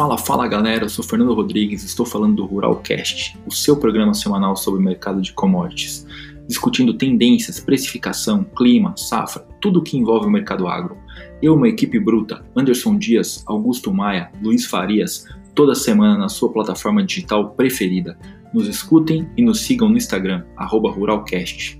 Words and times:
Fala, 0.00 0.16
fala 0.16 0.48
galera, 0.48 0.86
eu 0.86 0.88
sou 0.88 1.04
Fernando 1.04 1.34
Rodrigues, 1.34 1.84
estou 1.84 2.06
falando 2.06 2.36
do 2.36 2.46
Ruralcast, 2.46 3.38
o 3.46 3.52
seu 3.52 3.76
programa 3.76 4.14
semanal 4.14 4.56
sobre 4.56 4.80
o 4.80 4.82
mercado 4.82 5.20
de 5.20 5.30
commodities, 5.30 6.06
discutindo 6.48 6.94
tendências, 6.94 7.60
precificação, 7.60 8.42
clima, 8.42 8.96
safra, 8.96 9.46
tudo 9.60 9.80
o 9.80 9.82
que 9.82 9.98
envolve 9.98 10.26
o 10.26 10.30
mercado 10.30 10.66
agro. 10.66 10.96
Eu, 11.42 11.54
uma 11.54 11.68
equipe 11.68 12.00
bruta, 12.00 12.42
Anderson 12.56 12.96
Dias, 12.96 13.44
Augusto 13.46 13.92
Maia, 13.92 14.32
Luiz 14.42 14.64
Farias, 14.64 15.26
toda 15.54 15.74
semana 15.74 16.16
na 16.16 16.30
sua 16.30 16.50
plataforma 16.50 17.04
digital 17.04 17.50
preferida. 17.50 18.18
Nos 18.54 18.68
escutem 18.68 19.30
e 19.36 19.42
nos 19.42 19.60
sigam 19.60 19.90
no 19.90 19.98
Instagram, 19.98 20.46
Ruralcast. 20.56 21.78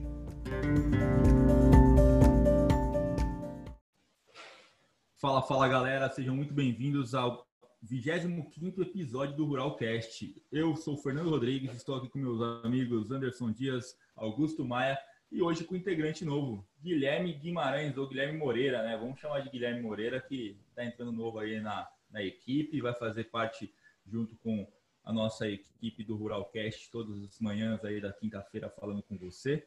Fala, 5.18 5.40
fala 5.40 5.66
galera, 5.66 6.10
sejam 6.10 6.36
muito 6.36 6.52
bem-vindos 6.52 7.14
ao 7.14 7.48
25 7.82 8.82
episódio 8.82 9.34
do 9.34 9.46
Ruralcast. 9.46 10.36
Eu 10.52 10.76
sou 10.76 10.94
o 10.94 10.98
Fernando 10.98 11.30
Rodrigues, 11.30 11.74
estou 11.74 11.96
aqui 11.96 12.10
com 12.10 12.18
meus 12.18 12.40
amigos 12.62 13.10
Anderson 13.10 13.50
Dias, 13.50 13.96
Augusto 14.14 14.66
Maia 14.66 14.98
e 15.32 15.40
hoje 15.40 15.64
com 15.64 15.74
um 15.74 15.78
integrante 15.78 16.22
novo, 16.22 16.68
Guilherme 16.82 17.32
Guimarães, 17.32 17.96
ou 17.96 18.06
Guilherme 18.06 18.36
Moreira, 18.36 18.82
né? 18.82 18.98
Vamos 18.98 19.18
chamar 19.18 19.40
de 19.40 19.48
Guilherme 19.48 19.80
Moreira, 19.80 20.20
que 20.20 20.60
está 20.68 20.84
entrando 20.84 21.10
novo 21.10 21.38
aí 21.38 21.58
na, 21.58 21.88
na 22.10 22.22
equipe, 22.22 22.82
vai 22.82 22.92
fazer 22.94 23.24
parte 23.24 23.72
junto 24.04 24.36
com 24.36 24.70
a 25.02 25.10
nossa 25.10 25.48
equipe 25.48 26.04
do 26.04 26.16
Ruralcast 26.16 26.90
todas 26.90 27.22
as 27.22 27.40
manhãs 27.40 27.82
aí 27.82 27.98
da 27.98 28.12
quinta-feira 28.12 28.68
falando 28.68 29.02
com 29.02 29.16
você. 29.16 29.66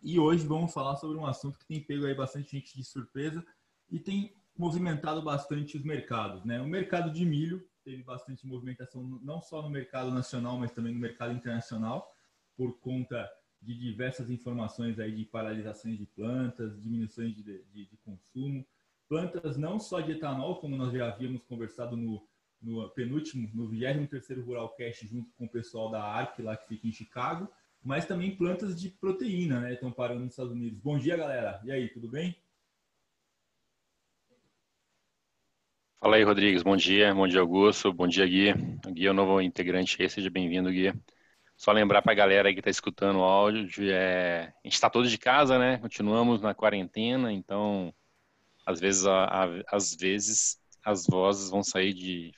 E 0.00 0.16
hoje 0.16 0.46
vamos 0.46 0.72
falar 0.72 0.96
sobre 0.96 1.18
um 1.18 1.26
assunto 1.26 1.58
que 1.58 1.66
tem 1.66 1.82
pego 1.82 2.06
aí 2.06 2.14
bastante 2.14 2.52
gente 2.52 2.76
de 2.76 2.84
surpresa 2.84 3.44
e 3.90 3.98
tem 3.98 4.32
movimentado 4.58 5.22
bastante 5.22 5.76
os 5.76 5.84
mercados. 5.84 6.44
Né? 6.44 6.60
O 6.60 6.66
mercado 6.66 7.12
de 7.12 7.24
milho 7.24 7.64
teve 7.84 8.02
bastante 8.02 8.46
movimentação, 8.46 9.02
não 9.22 9.40
só 9.40 9.62
no 9.62 9.70
mercado 9.70 10.10
nacional, 10.10 10.58
mas 10.58 10.72
também 10.72 10.92
no 10.92 10.98
mercado 10.98 11.32
internacional, 11.32 12.12
por 12.56 12.78
conta 12.80 13.30
de 13.62 13.74
diversas 13.74 14.28
informações 14.30 14.98
aí 14.98 15.14
de 15.14 15.24
paralisações 15.24 15.96
de 15.96 16.06
plantas, 16.06 16.80
diminuições 16.80 17.34
de, 17.34 17.42
de, 17.42 17.86
de 17.86 17.96
consumo, 18.04 18.66
plantas 19.08 19.56
não 19.56 19.78
só 19.78 20.00
de 20.00 20.12
etanol, 20.12 20.60
como 20.60 20.76
nós 20.76 20.92
já 20.92 21.08
havíamos 21.08 21.42
conversado 21.44 21.96
no, 21.96 22.26
no 22.60 22.88
penúltimo, 22.90 23.48
no 23.54 23.68
23º 23.70 24.44
Rural 24.44 24.74
Cast, 24.74 25.06
junto 25.06 25.30
com 25.32 25.46
o 25.46 25.50
pessoal 25.50 25.90
da 25.90 26.02
ARC, 26.02 26.40
lá 26.40 26.56
que 26.56 26.68
fica 26.68 26.86
em 26.86 26.92
Chicago, 26.92 27.50
mas 27.82 28.06
também 28.06 28.36
plantas 28.36 28.78
de 28.78 28.90
proteína, 28.90 29.60
né? 29.60 29.74
Estão 29.74 29.90
parando 29.90 30.20
nos 30.20 30.32
Estados 30.32 30.52
Unidos. 30.52 30.80
Bom 30.80 30.98
dia, 30.98 31.16
galera. 31.16 31.60
E 31.64 31.70
aí, 31.70 31.88
tudo 31.88 32.08
bem? 32.08 32.36
Fala 36.00 36.14
aí, 36.14 36.22
Rodrigues. 36.22 36.62
Bom 36.62 36.76
dia. 36.76 37.12
Bom 37.12 37.26
dia, 37.26 37.40
Augusto. 37.40 37.92
Bom 37.92 38.06
dia, 38.06 38.24
Gui. 38.24 38.52
O 38.86 38.92
Gui 38.92 39.06
é 39.06 39.10
o 39.10 39.14
novo 39.14 39.40
integrante 39.40 40.00
aí. 40.00 40.08
Seja 40.08 40.30
bem-vindo, 40.30 40.70
Gui. 40.70 40.92
Só 41.56 41.72
lembrar 41.72 42.02
para 42.02 42.12
a 42.12 42.14
galera 42.14 42.48
aí 42.48 42.54
que 42.54 42.60
está 42.60 42.70
escutando 42.70 43.18
o 43.18 43.24
áudio, 43.24 43.68
é... 43.90 44.42
a 44.44 44.68
gente 44.68 44.74
está 44.74 44.88
todos 44.88 45.10
de 45.10 45.18
casa, 45.18 45.58
né? 45.58 45.76
Continuamos 45.78 46.40
na 46.40 46.54
quarentena, 46.54 47.32
então 47.32 47.92
às 48.64 48.78
vezes, 48.78 49.06
a, 49.06 49.24
a, 49.24 49.46
às 49.72 49.96
vezes 49.96 50.60
as 50.84 51.04
vozes 51.04 51.50
vão 51.50 51.64
sair 51.64 51.92
de 51.92 52.30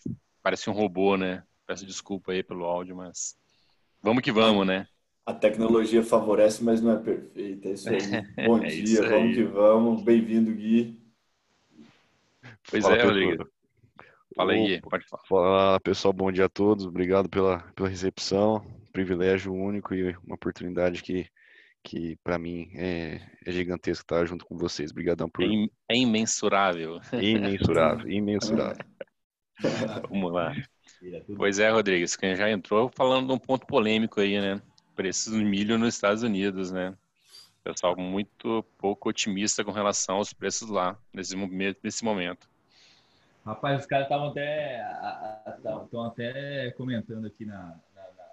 parece 0.43 0.71
um 0.71 0.73
robô, 0.73 1.19
né? 1.19 1.43
Peço 1.67 1.85
desculpa 1.85 2.33
aí 2.33 2.43
pelo 2.43 2.65
áudio, 2.65 2.97
mas 2.97 3.37
vamos 4.03 4.23
que 4.23 4.33
vamos, 4.33 4.67
né? 4.67 4.87
A 5.27 5.35
tecnologia 5.35 6.03
favorece, 6.03 6.65
mas 6.65 6.81
não 6.81 6.93
é 6.93 6.97
perfeita. 6.97 7.69
É 7.69 7.73
isso 7.73 7.91
aí. 7.91 7.99
Bom 8.47 8.59
é 8.59 8.69
dia, 8.69 9.03
vamos 9.07 9.35
que 9.35 9.45
vamos. 9.45 10.03
Bem-vindo, 10.03 10.51
Gui. 10.51 10.99
Pois 12.71 12.85
Fala, 12.85 12.97
é, 12.97 13.05
Rodrigo. 13.05 13.50
Fala 14.35 14.53
aí, 14.53 14.81
pode 14.81 15.07
falar. 15.09 15.23
Fala, 15.29 15.81
pessoal, 15.81 16.13
bom 16.13 16.31
dia 16.31 16.45
a 16.45 16.49
todos. 16.49 16.87
Obrigado 16.87 17.29
pela, 17.29 17.59
pela 17.75 17.89
recepção. 17.89 18.65
Privilégio 18.93 19.53
único 19.53 19.95
e 19.95 20.17
uma 20.25 20.35
oportunidade 20.35 21.03
que, 21.03 21.27
que 21.83 22.17
para 22.23 22.39
mim 22.39 22.71
é, 22.75 23.21
é 23.45 23.53
gigantesca 23.53 24.03
estar 24.03 24.25
junto 24.27 24.45
com 24.45 24.57
vocês. 24.57 24.91
Obrigadão 24.91 25.29
por... 25.29 25.45
É, 25.45 25.49
é 25.91 25.97
imensurável. 25.97 27.01
Imensurável, 27.13 28.11
imensurável. 28.11 28.85
Vamos 30.09 30.33
lá. 30.33 30.55
Pois 31.37 31.59
é, 31.59 31.71
Rodrigues, 31.71 32.17
quem 32.17 32.37
já 32.37 32.51
entrou 32.51 32.91
falando 32.95 33.29
de 33.29 33.33
um 33.33 33.39
ponto 33.39 33.67
polêmico 33.67 34.21
aí, 34.21 34.41
né? 34.41 34.61
Preços 34.95 35.33
do 35.33 35.39
milho 35.39 35.79
nos 35.79 35.95
Estados 35.95 36.23
Unidos, 36.23 36.71
né? 36.71 36.95
Pessoal 37.63 37.97
muito 37.97 38.65
pouco 38.79 39.09
otimista 39.09 39.65
com 39.65 39.71
relação 39.71 40.17
aos 40.17 40.33
preços 40.33 40.69
lá, 40.69 40.99
nesse, 41.13 41.37
nesse 41.83 42.05
momento. 42.05 42.50
Rapaz, 43.45 43.81
os 43.81 43.87
caras 43.87 44.07
estavam 44.07 44.29
até, 44.29 44.81
estão 45.57 46.05
até 46.05 46.71
comentando 46.73 47.27
aqui 47.27 47.47
na, 47.47 47.75
na, 47.95 48.03
na, 48.17 48.27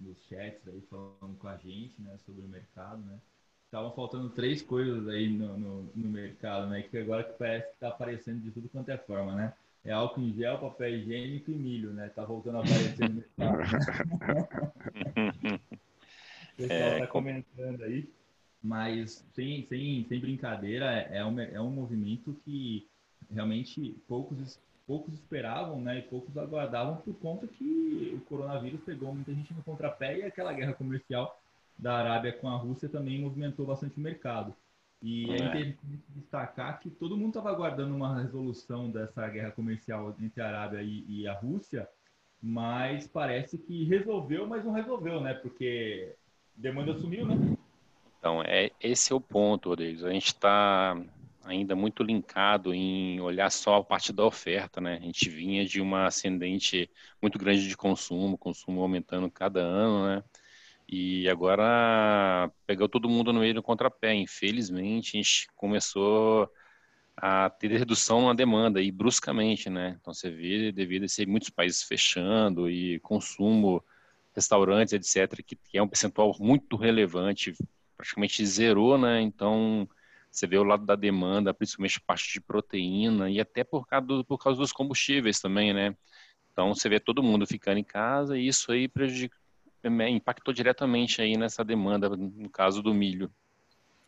nos 0.00 0.18
chats 0.28 0.68
aí, 0.68 0.82
falando 0.90 1.38
com 1.38 1.48
a 1.48 1.56
gente, 1.56 1.94
né, 2.00 2.18
sobre 2.26 2.42
o 2.42 2.48
mercado, 2.48 3.00
né? 3.02 3.18
Estavam 3.64 3.90
faltando 3.92 4.28
três 4.28 4.60
coisas 4.60 5.08
aí 5.08 5.30
no, 5.30 5.56
no, 5.56 5.90
no, 5.94 6.08
mercado, 6.10 6.68
né? 6.68 6.82
Que 6.82 6.98
agora 6.98 7.24
que 7.24 7.32
parece 7.38 7.68
que 7.68 7.72
está 7.72 7.88
aparecendo 7.88 8.42
de 8.42 8.50
tudo 8.50 8.68
quanto 8.68 8.90
é 8.90 8.98
forma, 8.98 9.34
né? 9.34 9.54
É 9.82 9.92
álcool 9.92 10.20
em 10.20 10.34
gel, 10.34 10.58
papel 10.58 10.90
higiênico 10.90 11.50
e 11.50 11.54
milho, 11.54 11.90
né? 11.90 12.10
Tá 12.10 12.22
voltando 12.22 12.58
a 12.58 12.60
aparecer 12.60 13.08
no 13.08 13.14
mercado. 13.14 13.62
o 16.52 16.56
pessoal 16.56 16.80
é, 16.80 16.98
tá 16.98 17.06
comentando 17.06 17.82
aí, 17.82 18.06
mas 18.62 19.26
sem, 19.32 19.64
sem, 19.66 20.04
sem 20.04 20.20
brincadeira, 20.20 20.92
é, 20.92 21.16
é 21.16 21.24
um, 21.24 21.40
é 21.40 21.58
um 21.58 21.70
movimento 21.70 22.38
que 22.44 22.86
realmente 23.32 23.96
poucos, 24.06 24.60
poucos 24.86 25.14
esperavam, 25.14 25.80
né? 25.80 25.98
E 25.98 26.02
poucos 26.02 26.36
aguardavam 26.36 26.96
por 26.96 27.14
conta 27.14 27.46
que 27.46 28.12
o 28.14 28.20
coronavírus 28.28 28.80
pegou 28.82 29.14
muita 29.14 29.34
gente 29.34 29.52
no 29.54 29.62
contrapé 29.62 30.18
e 30.18 30.22
aquela 30.22 30.52
guerra 30.52 30.72
comercial 30.72 31.38
da 31.78 31.96
Arábia 31.96 32.32
com 32.32 32.48
a 32.48 32.56
Rússia 32.56 32.88
também 32.88 33.20
movimentou 33.20 33.66
bastante 33.66 33.96
o 33.96 34.00
mercado. 34.00 34.54
E 35.02 35.28
é, 35.30 35.32
é 35.32 35.36
interessante 35.36 36.02
destacar 36.10 36.78
que 36.78 36.88
todo 36.88 37.16
mundo 37.16 37.30
estava 37.30 37.50
aguardando 37.50 37.94
uma 37.94 38.20
resolução 38.20 38.88
dessa 38.88 39.26
guerra 39.28 39.50
comercial 39.50 40.14
entre 40.20 40.40
a 40.40 40.46
Arábia 40.46 40.80
e, 40.82 41.04
e, 41.08 41.26
a 41.26 41.32
Rússia, 41.32 41.88
mas 42.40 43.08
parece 43.08 43.58
que 43.58 43.84
resolveu, 43.84 44.46
mas 44.46 44.64
não 44.64 44.72
resolveu, 44.72 45.20
né? 45.20 45.34
Porque 45.34 46.14
demanda 46.54 46.94
sumiu, 46.94 47.26
né? 47.26 47.56
Então, 48.18 48.40
é, 48.44 48.70
esse 48.80 49.12
é 49.12 49.16
o 49.16 49.20
ponto, 49.20 49.70
Rodrigues. 49.70 50.04
A 50.04 50.10
gente 50.10 50.26
está 50.26 50.96
ainda 51.44 51.74
muito 51.74 52.02
linkado 52.02 52.74
em 52.74 53.20
olhar 53.20 53.50
só 53.50 53.76
a 53.76 53.84
parte 53.84 54.12
da 54.12 54.24
oferta, 54.24 54.80
né? 54.80 54.96
A 54.96 55.00
gente 55.00 55.28
vinha 55.28 55.64
de 55.64 55.80
uma 55.80 56.06
ascendente 56.06 56.90
muito 57.20 57.38
grande 57.38 57.68
de 57.68 57.76
consumo, 57.76 58.38
consumo 58.38 58.80
aumentando 58.82 59.30
cada 59.30 59.60
ano, 59.60 60.06
né? 60.06 60.24
E 60.88 61.28
agora 61.28 62.50
pegou 62.66 62.88
todo 62.88 63.08
mundo 63.08 63.32
no 63.32 63.40
meio 63.40 63.54
do 63.54 63.62
contrapé. 63.62 64.14
Infelizmente, 64.14 65.16
a 65.16 65.22
gente 65.22 65.48
começou 65.56 66.50
a 67.16 67.50
ter 67.50 67.70
redução 67.70 68.26
na 68.26 68.34
demanda 68.34 68.80
e 68.80 68.90
bruscamente, 68.90 69.70
né? 69.70 69.96
Então 70.00 70.12
você 70.14 70.30
vê 70.30 70.72
devido 70.72 71.04
a 71.04 71.08
ser 71.08 71.26
muitos 71.26 71.50
países 71.50 71.82
fechando 71.82 72.70
e 72.70 72.98
consumo, 73.00 73.84
restaurantes, 74.34 74.92
etc, 74.94 75.42
que, 75.44 75.56
que 75.56 75.78
é 75.78 75.82
um 75.82 75.88
percentual 75.88 76.34
muito 76.40 76.76
relevante, 76.76 77.54
praticamente 77.96 78.44
zerou, 78.46 78.98
né? 78.98 79.20
Então 79.20 79.88
você 80.32 80.46
vê 80.46 80.56
o 80.56 80.64
lado 80.64 80.86
da 80.86 80.96
demanda, 80.96 81.52
principalmente 81.52 82.00
parte 82.00 82.32
de 82.32 82.40
proteína 82.40 83.30
e 83.30 83.38
até 83.38 83.62
por 83.62 83.86
causa, 83.86 84.06
do, 84.06 84.24
por 84.24 84.38
causa 84.38 84.58
dos 84.58 84.72
combustíveis 84.72 85.38
também, 85.38 85.74
né? 85.74 85.94
Então 86.50 86.74
você 86.74 86.88
vê 86.88 86.98
todo 86.98 87.22
mundo 87.22 87.46
ficando 87.46 87.78
em 87.78 87.84
casa 87.84 88.36
e 88.38 88.46
isso 88.46 88.72
aí 88.72 88.88
prejudica, 88.88 89.36
é, 89.82 90.08
impactou 90.08 90.54
diretamente 90.54 91.20
aí 91.20 91.36
nessa 91.36 91.62
demanda, 91.62 92.08
no 92.08 92.48
caso 92.48 92.82
do 92.82 92.94
milho, 92.94 93.30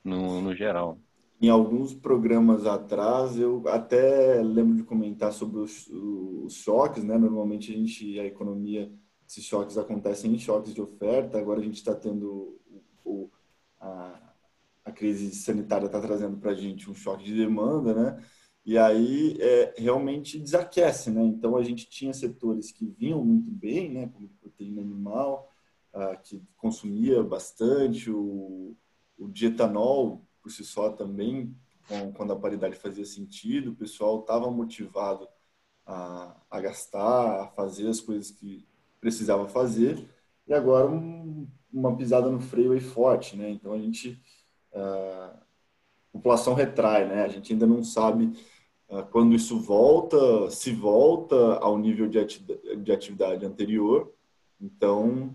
no, 0.03 0.41
no 0.41 0.55
geral. 0.55 0.99
Em 1.43 1.51
alguns 1.51 1.93
programas 1.93 2.67
atrás, 2.67 3.39
eu 3.39 3.63
até 3.69 4.43
lembro 4.43 4.77
de 4.77 4.83
comentar 4.83 5.31
sobre 5.31 5.61
os, 5.61 5.89
os 5.89 6.55
choques, 6.55 7.05
né? 7.05 7.19
Normalmente 7.19 7.71
a 7.71 7.77
gente, 7.77 8.19
a 8.19 8.25
economia, 8.25 8.91
esses 9.29 9.45
choques 9.45 9.77
acontecem 9.77 10.33
em 10.33 10.39
choques 10.39 10.73
de 10.73 10.81
oferta, 10.81 11.39
agora 11.39 11.61
a 11.61 11.63
gente 11.63 11.75
está 11.75 11.95
tendo 11.95 12.59
o, 13.05 13.29
a, 13.79 14.24
a 14.85 14.93
crise 14.93 15.31
sanitária 15.35 15.87
está 15.87 16.01
trazendo 16.01 16.37
para 16.37 16.53
a 16.53 16.55
gente 16.55 16.91
um 16.91 16.95
choque 16.95 17.25
de 17.25 17.35
demanda, 17.35 17.95
né? 17.95 18.25
E 18.65 18.79
aí 18.79 19.37
é, 19.41 19.75
realmente 19.77 20.39
desaquece, 20.39 21.11
né? 21.11 21.23
Então 21.25 21.57
a 21.57 21.63
gente 21.63 21.89
tinha 21.89 22.13
setores 22.13 22.73
que 22.73 22.87
vinham 22.87 23.25
muito 23.25 23.51
bem, 23.51 23.91
né? 23.91 24.09
Como 24.09 24.29
proteína 24.41 24.83
animal, 24.83 25.51
ah, 25.93 26.17
que 26.17 26.43
consumia 26.57 27.23
bastante, 27.23 28.11
o, 28.11 28.77
o 29.19 29.29
dietanol 29.29 30.27
por 30.43 30.51
si 30.51 30.65
só 30.65 30.91
também, 30.91 31.57
quando 32.15 32.33
a 32.33 32.39
paridade 32.39 32.77
fazia 32.77 33.05
sentido, 33.05 33.71
o 33.71 33.77
pessoal 33.77 34.21
estava 34.21 34.51
motivado 34.51 35.27
a, 35.87 36.37
a 36.51 36.61
gastar, 36.61 37.43
a 37.43 37.47
fazer 37.49 37.89
as 37.89 38.01
coisas 38.01 38.31
que 38.31 38.67
precisava 39.01 39.49
fazer, 39.49 40.07
e 40.47 40.53
agora 40.53 40.87
um, 40.87 41.49
uma 41.73 41.97
pisada 41.97 42.31
no 42.31 42.41
freio 42.41 42.73
aí 42.73 42.81
forte, 42.81 43.37
né? 43.37 43.51
Então 43.51 43.73
a 43.73 43.79
gente 43.79 44.21
a 44.75 45.33
população 46.13 46.55
retrai, 46.55 47.07
né? 47.07 47.25
A 47.25 47.29
gente 47.29 47.53
ainda 47.53 47.67
não 47.67 47.83
sabe 47.83 48.33
quando 49.11 49.35
isso 49.35 49.59
volta, 49.59 50.51
se 50.51 50.73
volta 50.73 51.59
ao 51.59 51.79
nível 51.79 52.09
de 52.09 52.93
atividade 52.93 53.45
anterior. 53.45 54.13
Então, 54.61 55.35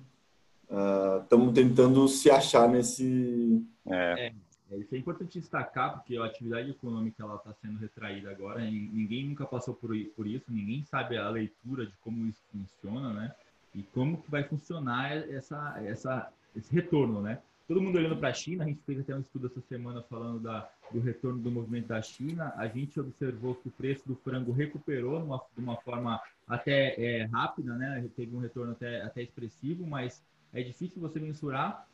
estamos 1.23 1.49
uh, 1.49 1.53
tentando 1.53 2.07
se 2.07 2.29
achar 2.29 2.69
nesse. 2.69 3.65
É. 3.85 4.27
é. 4.27 4.33
Isso 4.77 4.93
é 4.93 4.99
importante 4.99 5.39
destacar, 5.39 5.93
porque 5.93 6.15
a 6.15 6.25
atividade 6.25 6.69
econômica 6.69 7.23
está 7.23 7.51
sendo 7.53 7.79
retraída 7.79 8.29
agora, 8.29 8.61
ninguém 8.61 9.27
nunca 9.27 9.43
passou 9.43 9.73
por, 9.73 9.89
por 10.15 10.27
isso, 10.27 10.45
ninguém 10.47 10.83
sabe 10.83 11.17
a 11.17 11.27
leitura 11.27 11.87
de 11.87 11.93
como 12.03 12.27
isso 12.27 12.43
funciona, 12.51 13.11
né? 13.11 13.33
E 13.73 13.81
como 13.81 14.21
que 14.21 14.29
vai 14.29 14.43
funcionar 14.43 15.11
essa, 15.11 15.75
essa, 15.83 16.31
esse 16.55 16.71
retorno, 16.71 17.19
né? 17.19 17.41
Todo 17.69 17.83
mundo 17.83 17.99
olhando 17.99 18.17
para 18.17 18.29
a 18.29 18.33
China, 18.33 18.63
a 18.63 18.67
gente 18.67 18.81
fez 18.83 18.99
até 18.99 19.15
um 19.15 19.19
estudo 19.19 19.45
essa 19.45 19.61
semana 19.61 20.01
falando 20.01 20.39
da, 20.39 20.67
do 20.91 20.99
retorno 20.99 21.37
do 21.37 21.51
movimento 21.51 21.85
da 21.85 22.01
China, 22.01 22.51
a 22.57 22.67
gente 22.67 22.99
observou 22.99 23.53
que 23.53 23.67
o 23.67 23.71
preço 23.71 24.07
do 24.07 24.15
frango 24.15 24.51
recuperou 24.51 25.23
uma, 25.23 25.39
de 25.55 25.63
uma 25.63 25.77
forma 25.77 26.19
até 26.47 26.99
é, 26.99 27.25
rápida, 27.25 27.75
né? 27.75 28.09
teve 28.15 28.35
um 28.35 28.39
retorno 28.39 28.71
até, 28.71 29.03
até 29.03 29.21
expressivo, 29.21 29.85
mas 29.85 30.19
é 30.51 30.63
difícil 30.63 30.99
você 30.99 31.19
mensurar 31.19 31.87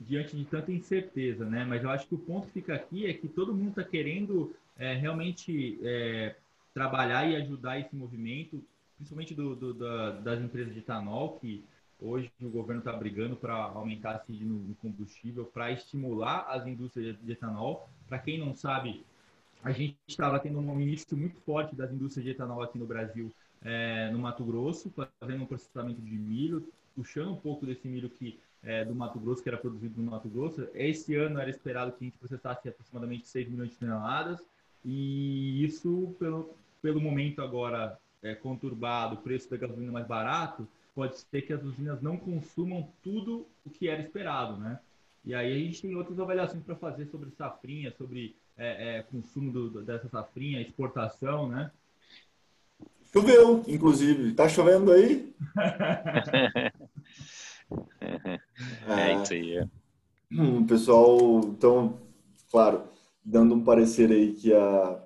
diante 0.00 0.34
de 0.34 0.46
tanta 0.46 0.72
incerteza, 0.72 1.44
né? 1.44 1.66
Mas 1.66 1.84
eu 1.84 1.90
acho 1.90 2.08
que 2.08 2.14
o 2.14 2.18
ponto 2.18 2.46
que 2.46 2.54
fica 2.54 2.74
aqui 2.74 3.04
é 3.04 3.12
que 3.12 3.28
todo 3.28 3.54
mundo 3.54 3.78
está 3.78 3.84
querendo 3.84 4.56
é, 4.78 4.94
realmente 4.94 5.78
é, 5.82 6.34
trabalhar 6.72 7.28
e 7.28 7.36
ajudar 7.36 7.78
esse 7.78 7.94
movimento, 7.94 8.64
principalmente 8.96 9.34
do, 9.34 9.54
do, 9.54 9.74
da, 9.74 10.12
das 10.12 10.40
empresas 10.40 10.72
de 10.72 10.78
etanol, 10.78 11.38
que 11.38 11.62
Hoje 12.02 12.32
o 12.40 12.48
governo 12.48 12.80
está 12.80 12.92
brigando 12.92 13.36
para 13.36 13.54
aumentar 13.54 14.12
a 14.12 14.18
CID 14.20 14.42
no 14.44 14.74
combustível, 14.76 15.44
para 15.44 15.70
estimular 15.70 16.46
as 16.48 16.66
indústrias 16.66 17.14
de 17.20 17.32
etanol. 17.32 17.88
Para 18.08 18.18
quem 18.18 18.38
não 18.38 18.54
sabe, 18.54 19.04
a 19.62 19.70
gente 19.70 19.98
estava 20.08 20.40
tendo 20.40 20.58
um 20.58 20.80
início 20.80 21.14
muito 21.14 21.38
forte 21.42 21.76
das 21.76 21.92
indústrias 21.92 22.24
de 22.24 22.30
etanol 22.30 22.62
aqui 22.62 22.78
no 22.78 22.86
Brasil, 22.86 23.30
é, 23.62 24.10
no 24.10 24.18
Mato 24.18 24.42
Grosso, 24.42 24.90
fazendo 24.90 25.42
um 25.42 25.46
processamento 25.46 26.00
de 26.00 26.16
milho, 26.16 26.66
puxando 26.96 27.32
um 27.32 27.36
pouco 27.36 27.66
desse 27.66 27.86
milho 27.86 28.08
que 28.08 28.38
é, 28.62 28.82
do 28.82 28.94
Mato 28.94 29.20
Grosso, 29.20 29.42
que 29.42 29.50
era 29.50 29.58
produzido 29.58 30.00
no 30.00 30.10
Mato 30.10 30.28
Grosso. 30.28 30.66
Esse 30.72 31.14
ano 31.16 31.38
era 31.38 31.50
esperado 31.50 31.92
que 31.92 32.02
a 32.02 32.06
gente 32.06 32.18
processasse 32.18 32.66
aproximadamente 32.66 33.28
6 33.28 33.46
milhões 33.50 33.70
de 33.72 33.76
toneladas, 33.76 34.40
e 34.82 35.62
isso, 35.62 36.14
pelo, 36.18 36.54
pelo 36.80 36.98
momento 36.98 37.42
agora 37.42 37.98
é, 38.22 38.34
conturbado, 38.34 39.16
o 39.16 39.18
preço 39.18 39.50
da 39.50 39.58
gasolina 39.58 39.92
mais 39.92 40.06
barato, 40.06 40.66
pode 40.94 41.18
ser 41.18 41.42
que 41.42 41.52
as 41.52 41.62
usinas 41.62 42.00
não 42.02 42.16
consumam 42.16 42.92
tudo 43.02 43.46
o 43.64 43.70
que 43.70 43.88
era 43.88 44.02
esperado, 44.02 44.56
né? 44.56 44.78
E 45.24 45.34
aí 45.34 45.52
a 45.52 45.58
gente 45.58 45.82
tem 45.82 45.94
outras 45.94 46.18
avaliações 46.18 46.62
para 46.62 46.76
fazer 46.76 47.06
sobre 47.06 47.30
safrinha, 47.30 47.92
sobre 47.92 48.36
é, 48.56 48.98
é, 48.98 49.02
consumo 49.02 49.52
do, 49.52 49.82
dessa 49.82 50.08
safrinha, 50.08 50.60
exportação, 50.60 51.48
né? 51.48 51.70
Choveu, 53.12 53.62
inclusive. 53.66 54.32
Tá 54.32 54.48
chovendo 54.48 54.92
aí? 54.92 55.34
é, 58.88 59.22
isso 59.22 59.32
aí. 59.32 59.58
É. 59.58 59.68
Hum, 60.32 60.64
pessoal, 60.64 61.40
então, 61.44 61.98
claro, 62.50 62.84
dando 63.24 63.54
um 63.54 63.64
parecer 63.64 64.10
aí 64.10 64.32
que 64.32 64.54
a, 64.54 65.02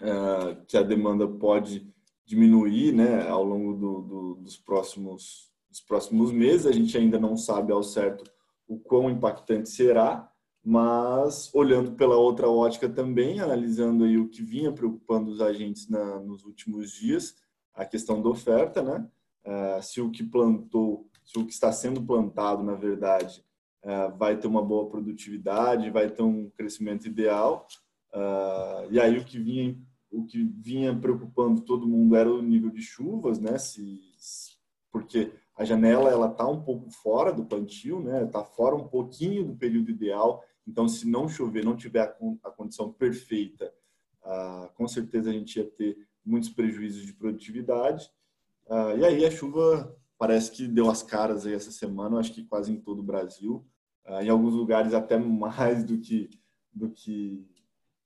a 0.00 0.54
que 0.66 0.76
a 0.76 0.82
demanda 0.82 1.26
pode 1.26 1.91
diminuir 2.24 2.92
né, 2.92 3.28
ao 3.28 3.44
longo 3.44 3.74
do, 3.74 4.02
do, 4.02 4.34
dos, 4.36 4.56
próximos, 4.56 5.50
dos 5.68 5.80
próximos 5.80 6.32
meses. 6.32 6.66
A 6.66 6.72
gente 6.72 6.96
ainda 6.96 7.18
não 7.18 7.36
sabe 7.36 7.72
ao 7.72 7.82
certo 7.82 8.24
o 8.66 8.78
quão 8.78 9.10
impactante 9.10 9.68
será, 9.68 10.30
mas 10.64 11.52
olhando 11.52 11.92
pela 11.92 12.16
outra 12.16 12.48
ótica 12.48 12.88
também, 12.88 13.40
analisando 13.40 14.04
aí 14.04 14.16
o 14.16 14.28
que 14.28 14.42
vinha 14.42 14.72
preocupando 14.72 15.30
os 15.30 15.40
agentes 15.40 15.88
na, 15.88 16.20
nos 16.20 16.44
últimos 16.44 16.92
dias, 16.92 17.34
a 17.74 17.84
questão 17.84 18.22
da 18.22 18.28
oferta, 18.28 18.82
né? 18.82 19.06
Uh, 19.44 19.82
se 19.82 20.00
o 20.00 20.10
que 20.10 20.22
plantou, 20.22 21.08
se 21.24 21.36
o 21.38 21.44
que 21.44 21.52
está 21.52 21.72
sendo 21.72 22.00
plantado, 22.00 22.62
na 22.62 22.74
verdade, 22.74 23.44
uh, 23.84 24.16
vai 24.16 24.36
ter 24.36 24.46
uma 24.46 24.62
boa 24.62 24.88
produtividade, 24.88 25.90
vai 25.90 26.08
ter 26.08 26.22
um 26.22 26.48
crescimento 26.50 27.06
ideal, 27.06 27.66
uh, 28.14 28.86
e 28.88 29.00
aí 29.00 29.18
o 29.18 29.24
que 29.24 29.38
vinha 29.38 29.76
o 30.12 30.24
que 30.24 30.44
vinha 30.44 30.94
preocupando 30.94 31.62
todo 31.62 31.88
mundo 31.88 32.14
era 32.14 32.30
o 32.30 32.42
nível 32.42 32.70
de 32.70 32.82
chuvas, 32.82 33.40
né? 33.40 33.56
Se, 33.58 33.98
porque 34.92 35.32
a 35.56 35.64
janela 35.64 36.10
ela 36.10 36.28
tá 36.28 36.46
um 36.46 36.62
pouco 36.62 36.90
fora 36.90 37.32
do 37.32 37.46
plantio, 37.46 38.00
né? 38.00 38.26
Tá 38.26 38.44
fora 38.44 38.76
um 38.76 38.86
pouquinho 38.86 39.44
do 39.44 39.56
período 39.56 39.90
ideal. 39.90 40.44
Então, 40.66 40.86
se 40.86 41.08
não 41.08 41.28
chover, 41.28 41.64
não 41.64 41.74
tiver 41.74 42.02
a, 42.42 42.50
condição 42.50 42.92
perfeita, 42.92 43.72
ah, 44.22 44.70
com 44.74 44.86
certeza 44.86 45.30
a 45.30 45.32
gente 45.32 45.56
ia 45.56 45.64
ter 45.64 45.96
muitos 46.24 46.50
prejuízos 46.50 47.04
de 47.06 47.14
produtividade. 47.14 48.10
Ah, 48.68 48.94
e 48.94 49.04
aí 49.04 49.24
a 49.24 49.30
chuva 49.30 49.96
parece 50.18 50.52
que 50.52 50.68
deu 50.68 50.90
as 50.90 51.02
caras 51.02 51.46
aí 51.46 51.54
essa 51.54 51.72
semana, 51.72 52.18
acho 52.18 52.32
que 52.32 52.44
quase 52.44 52.70
em 52.70 52.76
todo 52.76 53.00
o 53.00 53.04
Brasil, 53.04 53.66
ah, 54.04 54.22
em 54.22 54.28
alguns 54.28 54.54
lugares 54.54 54.92
até 54.92 55.16
mais 55.18 55.82
do 55.82 55.98
que 55.98 56.28
do 56.74 56.88
que 56.88 57.46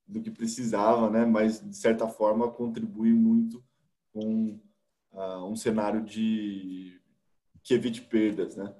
do 0.07 0.21
que 0.21 0.31
precisava, 0.31 1.09
né? 1.09 1.25
Mas 1.25 1.59
de 1.59 1.75
certa 1.75 2.07
forma 2.07 2.49
contribui 2.49 3.11
muito 3.11 3.63
com 4.13 4.59
uh, 5.11 5.45
um 5.45 5.55
cenário 5.55 6.03
de 6.03 6.99
que 7.63 7.73
evite 7.73 8.01
perdas, 8.01 8.55
né? 8.55 8.73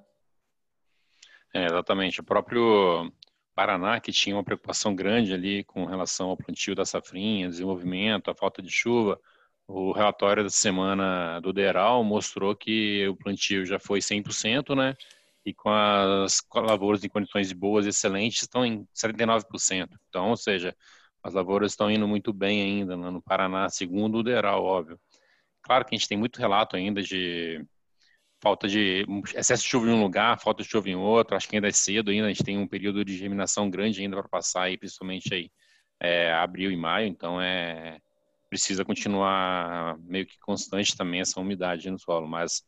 É, 1.54 1.66
exatamente. 1.66 2.20
O 2.20 2.24
próprio 2.24 3.12
Paraná, 3.54 4.00
que 4.00 4.12
tinha 4.12 4.36
uma 4.36 4.44
preocupação 4.44 4.94
grande 4.94 5.34
ali 5.34 5.64
com 5.64 5.84
relação 5.84 6.30
ao 6.30 6.36
plantio 6.36 6.74
da 6.74 6.84
safrinha, 6.84 7.48
desenvolvimento, 7.48 8.30
a 8.30 8.34
falta 8.34 8.62
de 8.62 8.70
chuva, 8.70 9.20
o 9.66 9.92
relatório 9.92 10.42
da 10.42 10.48
semana 10.48 11.40
do 11.40 11.52
DERAL 11.52 12.02
mostrou 12.02 12.56
que 12.56 13.06
o 13.08 13.16
plantio 13.16 13.66
já 13.66 13.78
foi 13.78 14.00
100%, 14.00 14.74
né? 14.74 14.94
E 15.44 15.52
com 15.52 15.70
as 15.70 16.42
lavouras 16.54 17.04
em 17.04 17.08
condições 17.08 17.52
boas, 17.52 17.86
excelentes, 17.86 18.42
estão 18.42 18.64
em 18.64 18.86
79%. 18.94 19.88
Então, 20.08 20.30
ou 20.30 20.36
seja, 20.36 20.74
as 21.28 21.34
lavouras 21.34 21.72
estão 21.72 21.90
indo 21.90 22.08
muito 22.08 22.32
bem 22.32 22.62
ainda 22.62 22.96
lá 22.96 23.10
no 23.10 23.22
Paraná, 23.22 23.68
segundo 23.68 24.18
o 24.18 24.22
DERAL, 24.22 24.64
óbvio. 24.64 24.98
Claro 25.62 25.84
que 25.84 25.94
a 25.94 25.98
gente 25.98 26.08
tem 26.08 26.18
muito 26.18 26.38
relato 26.38 26.76
ainda 26.76 27.02
de 27.02 27.64
falta 28.42 28.66
de 28.66 29.04
excesso 29.34 29.62
de 29.62 29.68
chuva 29.68 29.88
em 29.88 29.92
um 29.92 30.02
lugar, 30.02 30.40
falta 30.40 30.62
de 30.62 30.68
chuva 30.68 30.88
em 30.88 30.96
outro. 30.96 31.36
Acho 31.36 31.48
que 31.48 31.56
ainda 31.56 31.68
é 31.68 31.72
cedo 31.72 32.10
ainda, 32.10 32.26
a 32.26 32.28
gente 32.28 32.44
tem 32.44 32.56
um 32.56 32.66
período 32.66 33.04
de 33.04 33.16
germinação 33.16 33.68
grande 33.68 34.00
ainda 34.00 34.16
para 34.16 34.28
passar 34.28 34.62
aí, 34.62 34.78
principalmente 34.78 35.32
aí 35.34 35.50
é, 36.00 36.32
abril 36.32 36.70
e 36.70 36.76
maio, 36.76 37.06
então 37.06 37.40
é 37.40 38.00
precisa 38.48 38.82
continuar 38.82 39.98
meio 39.98 40.24
que 40.24 40.38
constante 40.38 40.96
também 40.96 41.20
essa 41.20 41.38
umidade 41.38 41.90
no 41.90 41.98
solo, 41.98 42.26
mas 42.26 42.62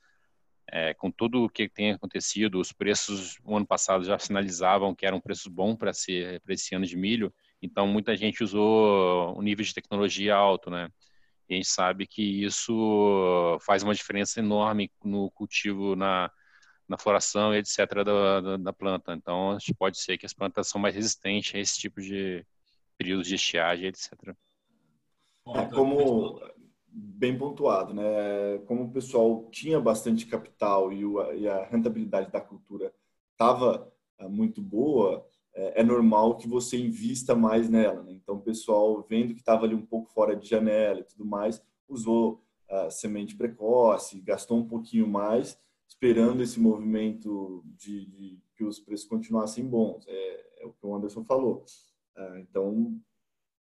é, 0.71 0.93
com 0.93 1.11
tudo 1.11 1.45
o 1.45 1.49
que 1.49 1.71
tem 1.71 1.93
acontecido, 1.93 2.61
os 2.61 2.71
preços 2.71 3.38
o 3.43 3.57
ano 3.57 3.67
passado 3.67 4.05
já 4.05 4.19
sinalizavam 4.19 4.95
que 4.95 5.07
eram 5.07 5.21
preços 5.21 5.47
bons 5.47 5.76
para 5.76 5.90
esse 5.90 6.75
ano 6.75 6.85
de 6.85 6.97
milho, 6.99 7.33
então, 7.62 7.87
muita 7.87 8.17
gente 8.17 8.43
usou 8.43 9.38
um 9.38 9.43
nível 9.43 9.64
de 9.64 9.75
tecnologia 9.75 10.35
alto, 10.35 10.71
né? 10.71 10.88
E 11.49 11.55
a 11.55 11.57
gente 11.57 11.69
sabe 11.69 12.07
que 12.07 12.45
isso 12.45 13.59
faz 13.61 13.83
uma 13.83 13.95
diferença 13.95 14.40
enorme 14.40 14.90
no 15.05 15.31
cultivo, 15.33 15.97
na, 15.97 16.31
na 16.88 16.97
floração 16.97 17.55
e 17.55 17.59
etc. 17.59 17.76
Da, 18.05 18.40
da, 18.40 18.57
da, 18.57 18.73
planta. 18.73 19.12
Então, 19.12 19.59
pode 19.79 19.99
ser 19.99 20.17
que 20.17 20.25
as 20.25 20.33
plantas 20.33 20.69
são 20.69 20.81
mais 20.81 20.95
resistentes 20.95 21.55
a 21.55 21.59
esse 21.59 21.79
tipo 21.79 22.00
de 22.00 22.47
períodos 22.97 23.26
de 23.26 23.35
estiagem, 23.35 23.88
etc. 23.88 24.12
É 25.55 25.67
como 25.67 26.40
bem 26.87 27.37
pontuado, 27.37 27.93
né? 27.95 28.59
Como 28.67 28.85
o 28.85 28.93
pessoal 28.93 29.49
tinha 29.50 29.81
bastante 29.81 30.26
capital 30.26 30.93
e, 30.93 31.05
o, 31.05 31.33
e 31.33 31.49
a 31.49 31.64
rentabilidade 31.64 32.31
da 32.31 32.40
cultura 32.40 32.93
estava 33.33 33.93
eh, 34.19 34.29
muito 34.29 34.61
boa, 34.61 35.26
é, 35.61 35.83
é, 35.83 35.85
normal 35.85 36.38
que 36.38 36.49
você 36.49 36.79
invista 36.79 37.35
mais 37.35 37.69
nela. 37.69 38.02
Né? 38.02 38.12
Então, 38.12 38.37
o 38.37 38.40
pessoal, 38.40 39.05
vendo 39.07 39.35
que 39.35 39.40
estava 39.40 39.67
ali 39.67 39.75
um 39.75 39.85
pouco 39.85 40.11
fora 40.11 40.35
de 40.35 40.49
janela 40.49 41.00
e 41.00 41.05
tudo 41.05 41.26
mais, 41.26 41.62
usou 41.87 42.43
uh, 42.71 42.90
semente 42.90 43.37
precoce, 43.37 44.23
gastou 44.23 44.57
um 44.57 44.67
pouquinho 44.67 45.07
mais, 45.07 45.59
esperando 45.87 46.43
esse 46.43 46.59
movimento 46.59 47.62
de, 47.76 48.07
de 48.07 48.38
que 48.57 48.64
os 48.64 48.81
preços 48.81 49.07
continuassem 49.07 49.67
bons. 49.67 50.07
É, 50.09 50.62
é, 50.62 50.67
o 50.67 50.73
que 50.73 50.87
o 50.87 50.95
Anderson 50.95 51.25
falou. 51.25 51.64
Uh, 52.17 52.38
então, 52.38 52.99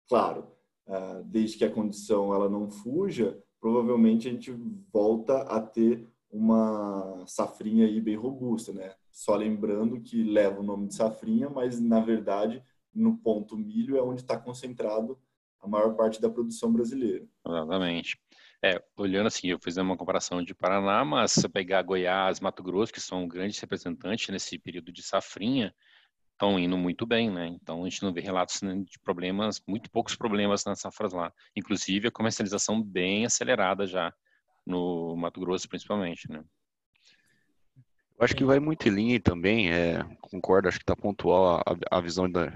claro, 0.09 0.47
uh, 0.88 1.23
desde 1.25 1.57
que 1.57 1.65
a 1.65 1.71
condição 1.71 2.33
ela 2.33 2.50
não 2.50 2.71
fuja, 2.71 3.39
provavelmente 3.59 4.27
a 4.27 4.31
gente 4.31 4.51
volta 4.91 5.43
a 5.43 5.62
ter 5.62 6.07
uma 6.31 7.23
safrinha 7.27 7.85
aí 7.85 8.01
bem 8.01 8.15
robusta, 8.15 8.73
né? 8.73 8.95
Só 9.13 9.36
lembrando 9.36 10.01
que 10.01 10.24
leva 10.24 10.60
o 10.60 10.63
nome 10.63 10.88
de 10.88 10.96
safrinha, 10.96 11.50
mas 11.50 11.79
na 11.79 12.01
verdade 12.01 12.62
no 12.93 13.17
ponto 13.17 13.58
milho 13.58 13.96
é 13.98 14.01
onde 14.01 14.22
está 14.22 14.38
concentrado 14.38 15.17
a 15.62 15.67
maior 15.67 15.96
parte 15.96 16.22
da 16.22 16.29
produção 16.29 16.74
brasileira. 16.74 17.25
Exatamente. 17.48 18.20
É, 18.63 18.82
olhando 18.98 19.27
assim, 19.27 19.48
eu 19.48 19.60
fiz 19.60 19.77
uma 19.77 19.98
comparação 19.98 20.43
de 20.43 20.53
Paraná, 20.53 21.03
mas 21.03 21.32
se 21.32 21.41
você 21.41 21.50
pegar 21.50 21.82
Goiás, 21.84 22.39
Mato 22.39 22.62
Grosso, 22.62 22.93
que 22.93 23.00
são 23.00 23.27
grandes 23.27 23.60
representantes 23.60 24.29
nesse 24.29 24.58
período 24.58 24.91
de 24.91 25.01
safrinha, 25.01 25.74
estão 26.32 26.60
indo 26.60 26.77
muito 26.77 27.05
bem, 27.05 27.32
né? 27.32 27.48
Então 27.48 27.84
a 27.84 27.89
gente 27.89 28.03
não 28.03 28.13
vê 28.13 28.22
relatos 28.22 28.60
de 28.60 29.00
problemas, 29.00 29.62
muito 29.67 29.89
poucos 29.89 30.15
problemas 30.15 30.65
nas 30.65 30.79
safras 30.79 31.13
lá. 31.13 31.32
Inclusive 31.55 32.08
a 32.08 32.12
comercialização 32.12 32.82
bem 32.82 33.25
acelerada 33.25 33.86
já 33.86 34.13
no 34.65 35.15
Mato 35.15 35.39
Grosso, 35.39 35.67
principalmente, 35.67 36.29
né? 36.29 36.43
Eu 38.17 38.25
acho 38.25 38.36
que 38.36 38.46
vai 38.46 38.60
muito 38.60 38.88
em 38.88 38.91
linha 38.91 39.20
também, 39.20 39.72
é, 39.72 40.03
concordo, 40.22 40.67
acho 40.67 40.77
que 40.77 40.84
está 40.84 40.96
pontual 40.96 41.58
a, 41.58 41.98
a 41.98 42.01
visão 42.01 42.29
da, 42.29 42.48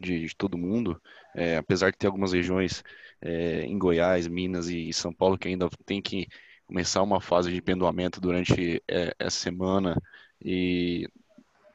de, 0.00 0.26
de, 0.26 0.36
todo 0.36 0.58
mundo, 0.58 1.00
é, 1.34 1.56
apesar 1.56 1.90
de 1.90 1.96
ter 1.96 2.06
algumas 2.06 2.32
regiões 2.32 2.84
é, 3.20 3.62
em 3.62 3.78
Goiás, 3.78 4.26
Minas 4.26 4.68
e 4.68 4.92
São 4.92 5.12
Paulo 5.12 5.38
que 5.38 5.48
ainda 5.48 5.68
tem 5.84 6.02
que 6.02 6.28
começar 6.66 7.02
uma 7.02 7.20
fase 7.20 7.52
de 7.52 7.62
pendoamento 7.62 8.20
durante 8.20 8.82
é, 8.88 9.14
essa 9.18 9.38
semana 9.38 10.00
e 10.44 11.08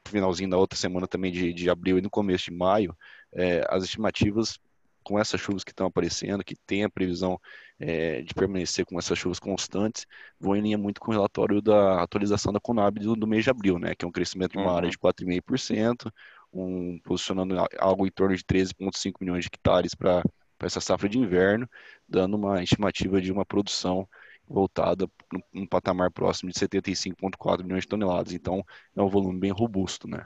finalzinho 0.06 0.50
da 0.50 0.58
outra 0.58 0.78
semana 0.78 1.08
também 1.08 1.32
de, 1.32 1.52
de 1.52 1.70
abril 1.70 1.98
e 1.98 2.02
no 2.02 2.10
começo 2.10 2.44
de 2.44 2.56
maio, 2.56 2.96
é, 3.32 3.64
as 3.68 3.84
estimativas 3.84 4.58
com 5.02 5.18
essas 5.18 5.40
chuvas 5.40 5.64
que 5.64 5.70
estão 5.70 5.86
aparecendo, 5.86 6.44
que 6.44 6.54
tem 6.66 6.84
a 6.84 6.90
previsão 6.90 7.38
é, 7.78 8.22
de 8.22 8.32
permanecer 8.34 8.84
com 8.86 8.98
essas 8.98 9.18
chuvas 9.18 9.38
constantes, 9.38 10.06
vão 10.38 10.56
em 10.56 10.62
linha 10.62 10.78
muito 10.78 11.00
com 11.00 11.10
o 11.10 11.14
relatório 11.14 11.60
da 11.60 12.02
atualização 12.02 12.52
da 12.52 12.60
Conab 12.60 12.98
do, 13.00 13.14
do 13.16 13.26
mês 13.26 13.44
de 13.44 13.50
abril, 13.50 13.78
né, 13.78 13.94
que 13.94 14.04
é 14.04 14.08
um 14.08 14.12
crescimento 14.12 14.52
de 14.52 14.58
uma 14.58 14.70
uhum. 14.70 14.76
área 14.76 14.90
de 14.90 14.98
4,5%, 14.98 16.10
um, 16.52 16.98
posicionando 17.00 17.54
algo 17.78 18.06
em 18.06 18.10
torno 18.10 18.36
de 18.36 18.44
13,5 18.44 19.14
milhões 19.20 19.44
de 19.44 19.48
hectares 19.48 19.94
para 19.94 20.22
essa 20.60 20.80
safra 20.80 21.08
de 21.08 21.18
inverno, 21.18 21.68
dando 22.08 22.36
uma 22.36 22.62
estimativa 22.62 23.20
de 23.20 23.32
uma 23.32 23.44
produção 23.44 24.08
voltada 24.46 25.08
num 25.52 25.66
patamar 25.66 26.10
próximo 26.10 26.50
de 26.50 26.58
75,4 26.58 27.62
milhões 27.64 27.82
de 27.82 27.88
toneladas. 27.88 28.32
Então, 28.32 28.64
é 28.94 29.02
um 29.02 29.08
volume 29.08 29.38
bem 29.38 29.50
robusto, 29.50 30.06
né? 30.06 30.22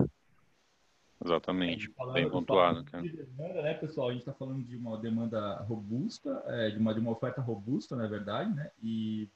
Exatamente, 1.24 1.88
falando, 1.92 2.14
bem 2.14 2.28
pontuado. 2.28 2.82
De 3.02 3.08
demanda, 3.08 3.62
né, 3.62 3.74
pessoal? 3.74 4.08
A 4.08 4.12
gente 4.12 4.20
está 4.20 4.32
falando 4.32 4.62
de 4.62 4.76
uma 4.76 4.98
demanda 4.98 5.56
robusta, 5.62 6.42
é, 6.46 6.70
de, 6.70 6.78
uma, 6.78 6.92
de 6.92 7.00
uma 7.00 7.10
oferta 7.10 7.40
robusta, 7.40 7.96
na 7.96 8.06
verdade, 8.06 8.54
né? 8.54 8.70
E, 8.82 9.28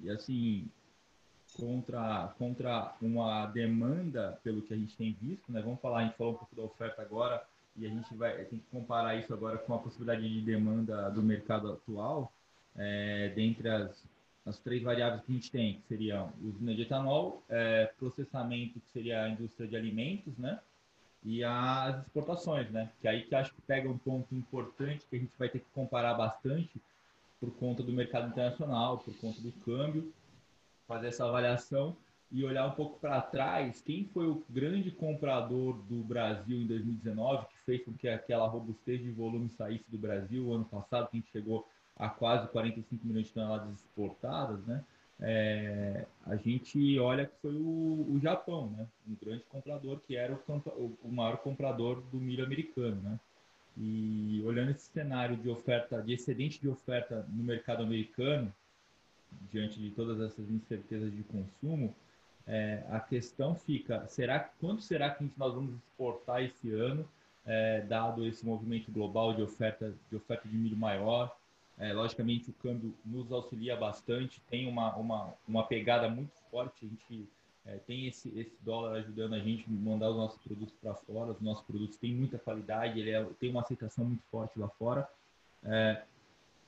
e 0.00 0.10
assim, 0.10 0.68
contra, 1.56 2.34
contra 2.38 2.94
uma 3.00 3.46
demanda, 3.46 4.38
pelo 4.42 4.62
que 4.62 4.74
a 4.74 4.76
gente 4.76 4.96
tem 4.96 5.16
visto, 5.20 5.50
né? 5.50 5.62
Vamos 5.62 5.80
falar, 5.80 6.00
a 6.00 6.04
gente 6.04 6.16
falou 6.16 6.34
um 6.34 6.36
pouco 6.36 6.54
da 6.54 6.62
oferta 6.62 7.02
agora 7.02 7.42
e 7.76 7.86
a 7.86 7.88
gente 7.88 8.14
vai 8.14 8.44
tem 8.44 8.58
que 8.58 8.66
comparar 8.70 9.16
isso 9.16 9.32
agora 9.32 9.58
com 9.58 9.74
a 9.74 9.78
possibilidade 9.78 10.28
de 10.28 10.40
demanda 10.42 11.10
do 11.10 11.22
mercado 11.22 11.72
atual, 11.72 12.32
é, 12.76 13.30
dentre 13.34 13.68
as, 13.68 14.04
as 14.44 14.58
três 14.58 14.82
variáveis 14.82 15.22
que 15.22 15.32
a 15.32 15.34
gente 15.34 15.50
tem, 15.50 15.74
que 15.74 15.86
seriam 15.88 16.32
usina 16.42 16.74
de 16.74 16.82
etanol, 16.82 17.42
é, 17.48 17.86
processamento, 17.98 18.78
que 18.78 18.92
seria 18.92 19.24
a 19.24 19.28
indústria 19.28 19.66
de 19.66 19.76
alimentos, 19.76 20.36
né? 20.36 20.60
E 21.24 21.42
as 21.42 22.02
exportações, 22.02 22.70
né? 22.70 22.90
Que 23.00 23.08
aí 23.08 23.22
que 23.22 23.34
acho 23.34 23.54
que 23.54 23.62
pega 23.62 23.88
um 23.88 23.96
ponto 23.96 24.34
importante 24.34 25.06
que 25.08 25.16
a 25.16 25.18
gente 25.18 25.32
vai 25.38 25.48
ter 25.48 25.60
que 25.60 25.66
comparar 25.74 26.14
bastante 26.14 26.70
por 27.40 27.50
conta 27.52 27.82
do 27.82 27.92
mercado 27.92 28.28
internacional, 28.28 28.98
por 28.98 29.14
conta 29.16 29.40
do 29.40 29.52
câmbio, 29.64 30.12
fazer 30.86 31.08
essa 31.08 31.26
avaliação 31.26 31.96
e 32.30 32.44
olhar 32.44 32.66
um 32.66 32.72
pouco 32.72 32.98
para 32.98 33.20
trás, 33.20 33.80
quem 33.80 34.04
foi 34.12 34.26
o 34.26 34.42
grande 34.50 34.90
comprador 34.90 35.78
do 35.88 36.02
Brasil 36.02 36.60
em 36.60 36.66
2019, 36.66 37.46
que 37.46 37.58
fez 37.64 37.84
com 37.84 37.92
que 37.92 38.08
aquela 38.08 38.48
robustez 38.48 39.00
de 39.00 39.10
volume 39.10 39.48
saísse 39.50 39.84
do 39.88 39.98
Brasil, 39.98 40.52
ano 40.52 40.64
passado, 40.64 41.08
que 41.08 41.16
a 41.16 41.20
gente 41.20 41.30
chegou 41.30 41.66
a 41.96 42.08
quase 42.08 42.48
45 42.48 43.06
milhões 43.06 43.26
de 43.26 43.32
toneladas 43.32 43.70
exportadas, 43.74 44.64
né? 44.66 44.84
É, 45.26 46.04
a 46.26 46.36
gente 46.36 46.98
olha 46.98 47.24
que 47.24 47.32
foi 47.40 47.54
o, 47.54 48.12
o, 48.12 48.20
Japão, 48.22 48.70
né? 48.76 48.86
Um 49.08 49.16
grande 49.24 49.42
comprador 49.44 49.98
que 50.06 50.16
era 50.16 50.34
o, 50.34 50.98
o, 51.02 51.08
maior 51.10 51.38
comprador 51.38 52.02
do 52.12 52.18
milho 52.18 52.44
americano, 52.44 53.00
né? 53.00 53.18
E 53.78 54.42
olhando 54.44 54.72
esse 54.72 54.86
cenário 54.90 55.34
de 55.38 55.48
oferta, 55.48 56.02
de 56.02 56.12
excedente 56.12 56.60
de 56.60 56.68
oferta 56.68 57.26
no 57.30 57.42
mercado 57.42 57.82
americano, 57.82 58.52
diante 59.50 59.80
de 59.80 59.90
todas 59.90 60.20
essas 60.20 60.48
incertezas 60.50 61.10
de 61.10 61.22
consumo, 61.22 61.94
é, 62.46 62.84
a 62.90 63.00
questão 63.00 63.54
fica: 63.54 64.06
será 64.06 64.38
quanto 64.38 64.82
será 64.82 65.08
que 65.08 65.28
nós 65.38 65.54
vamos 65.54 65.74
exportar 65.74 66.42
esse 66.42 66.70
ano, 66.70 67.08
é, 67.46 67.80
dado 67.80 68.26
esse 68.26 68.44
movimento 68.44 68.92
global 68.92 69.32
de 69.32 69.40
oferta 69.40 69.94
de 70.10 70.16
oferta 70.16 70.46
de 70.46 70.54
milho 70.54 70.76
maior? 70.76 71.34
É, 71.78 71.92
logicamente, 71.92 72.50
o 72.50 72.52
câmbio 72.54 72.94
nos 73.04 73.30
auxilia 73.32 73.76
bastante, 73.76 74.40
tem 74.48 74.68
uma, 74.68 74.94
uma, 74.96 75.34
uma 75.46 75.66
pegada 75.66 76.08
muito 76.08 76.32
forte, 76.50 76.86
a 76.86 76.88
gente 76.88 77.28
é, 77.66 77.76
tem 77.78 78.06
esse, 78.06 78.28
esse 78.38 78.56
dólar 78.60 78.98
ajudando 78.98 79.34
a 79.34 79.40
gente 79.40 79.68
mandar 79.68 80.10
os 80.10 80.16
nossos 80.16 80.40
produtos 80.40 80.74
para 80.80 80.94
fora, 80.94 81.32
os 81.32 81.40
nossos 81.40 81.64
produtos 81.64 81.96
têm 81.96 82.14
muita 82.14 82.38
qualidade, 82.38 83.00
ele 83.00 83.10
é, 83.10 83.24
tem 83.40 83.50
uma 83.50 83.62
aceitação 83.62 84.04
muito 84.04 84.22
forte 84.30 84.58
lá 84.58 84.68
fora. 84.68 85.08
É, 85.64 86.02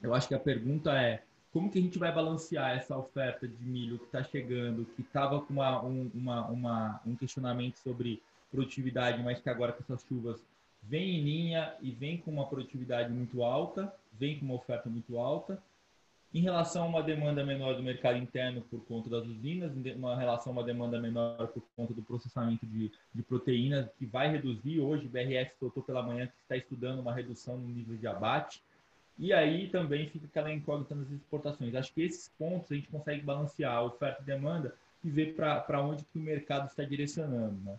eu 0.03 0.13
acho 0.13 0.27
que 0.27 0.35
a 0.35 0.41
pergunta 0.41 0.93
é, 1.01 1.23
como 1.53 1.71
que 1.71 1.79
a 1.79 1.83
gente 1.83 1.99
vai 1.99 2.13
balancear 2.13 2.77
essa 2.77 2.97
oferta 2.97 3.47
de 3.47 3.65
milho 3.65 3.99
que 3.99 4.07
está 4.07 4.25
chegando, 4.25 4.85
que 4.97 5.03
estava 5.03 5.41
com 5.41 5.55
uma, 5.55 5.83
um, 5.85 6.11
uma, 6.15 6.47
uma, 6.49 7.01
um 7.07 7.15
questionamento 7.15 7.77
sobre 7.77 8.21
produtividade, 8.51 9.23
mas 9.23 9.41
que 9.41 9.49
agora 9.49 9.73
com 9.73 9.83
essas 9.83 10.05
chuvas 10.07 10.41
vem 10.88 11.16
em 11.16 11.23
linha 11.23 11.75
e 11.81 11.90
vem 11.90 12.19
com 12.19 12.31
uma 12.31 12.47
produtividade 12.47 13.12
muito 13.12 13.43
alta, 13.43 13.93
vem 14.12 14.38
com 14.38 14.45
uma 14.47 14.55
oferta 14.55 14.88
muito 14.88 15.19
alta. 15.19 15.61
Em 16.35 16.40
relação 16.40 16.83
a 16.83 16.87
uma 16.87 17.02
demanda 17.02 17.45
menor 17.45 17.76
do 17.76 17.83
mercado 17.83 18.19
interno 18.19 18.61
por 18.62 18.85
conta 18.85 19.09
das 19.09 19.25
usinas, 19.25 19.73
uma 19.97 20.16
relação 20.16 20.52
a 20.52 20.57
uma 20.57 20.64
demanda 20.64 21.00
menor 21.00 21.49
por 21.49 21.62
conta 21.75 21.95
do 21.95 22.02
processamento 22.02 22.66
de, 22.66 22.90
de 23.14 23.23
proteínas, 23.23 23.88
que 23.99 24.05
vai 24.05 24.31
reduzir. 24.31 24.81
Hoje, 24.81 25.07
o 25.07 25.09
BRF 25.09 25.52
soltou 25.59 25.83
pela 25.83 26.02
manhã 26.02 26.26
que 26.26 26.35
está 26.43 26.57
estudando 26.57 27.00
uma 27.00 27.14
redução 27.14 27.57
no 27.57 27.69
nível 27.69 27.97
de 27.97 28.07
abate. 28.07 28.62
E 29.19 29.33
aí 29.33 29.69
também 29.71 30.09
fica 30.09 30.26
aquela 30.26 30.52
incógnita 30.52 30.95
nas 30.95 31.11
exportações. 31.11 31.75
Acho 31.75 31.95
que 31.95 32.02
esses 32.02 32.28
pontos 32.38 32.71
a 32.71 32.75
gente 32.75 32.88
consegue 32.88 33.23
balancear 33.23 33.75
a 33.75 33.83
oferta 33.83 34.21
e 34.21 34.26
demanda 34.26 34.75
e 35.02 35.09
ver 35.09 35.35
para 35.35 35.81
onde 35.81 36.05
que 36.05 36.19
o 36.19 36.23
mercado 36.23 36.66
está 36.69 36.85
direcionando. 36.85 37.57
Né? 37.64 37.78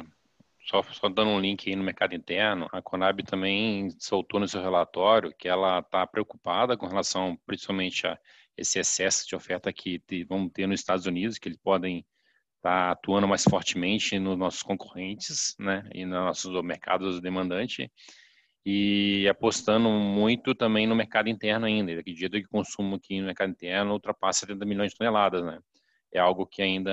É. 0.00 0.23
Só, 0.64 0.82
só 0.82 1.08
dando 1.08 1.30
um 1.30 1.40
link 1.40 1.68
aí 1.68 1.76
no 1.76 1.84
mercado 1.84 2.14
interno, 2.14 2.68
a 2.72 2.80
Conab 2.80 3.22
também 3.22 3.90
soltou 3.98 4.40
no 4.40 4.48
seu 4.48 4.62
relatório 4.62 5.34
que 5.36 5.46
ela 5.46 5.80
está 5.80 6.06
preocupada 6.06 6.76
com 6.76 6.86
relação 6.86 7.38
principalmente 7.46 8.06
a 8.06 8.18
esse 8.56 8.78
excesso 8.78 9.28
de 9.28 9.36
oferta 9.36 9.72
que 9.72 10.00
vamos 10.26 10.50
ter 10.52 10.66
nos 10.66 10.80
Estados 10.80 11.04
Unidos, 11.06 11.38
que 11.38 11.48
eles 11.48 11.58
podem 11.58 11.98
estar 12.56 12.86
tá 12.86 12.90
atuando 12.92 13.28
mais 13.28 13.44
fortemente 13.44 14.18
nos 14.18 14.38
nossos 14.38 14.62
concorrentes, 14.62 15.54
né, 15.58 15.86
e 15.92 16.06
nos 16.06 16.18
nossos 16.18 16.62
mercados 16.62 17.20
demandantes, 17.20 17.88
e 18.64 19.28
apostando 19.28 19.90
muito 19.90 20.54
também 20.54 20.86
no 20.86 20.96
mercado 20.96 21.28
interno 21.28 21.66
ainda. 21.66 21.92
Acredito 21.92 22.32
que 22.32 22.46
o 22.46 22.48
consumo 22.48 22.96
aqui 22.96 23.20
no 23.20 23.26
mercado 23.26 23.50
interno 23.50 23.92
ultrapassa 23.92 24.46
70 24.46 24.64
milhões 24.64 24.92
de 24.92 24.96
toneladas, 24.96 25.44
né? 25.44 25.58
É 26.14 26.20
algo 26.20 26.46
que 26.46 26.62
ainda 26.62 26.90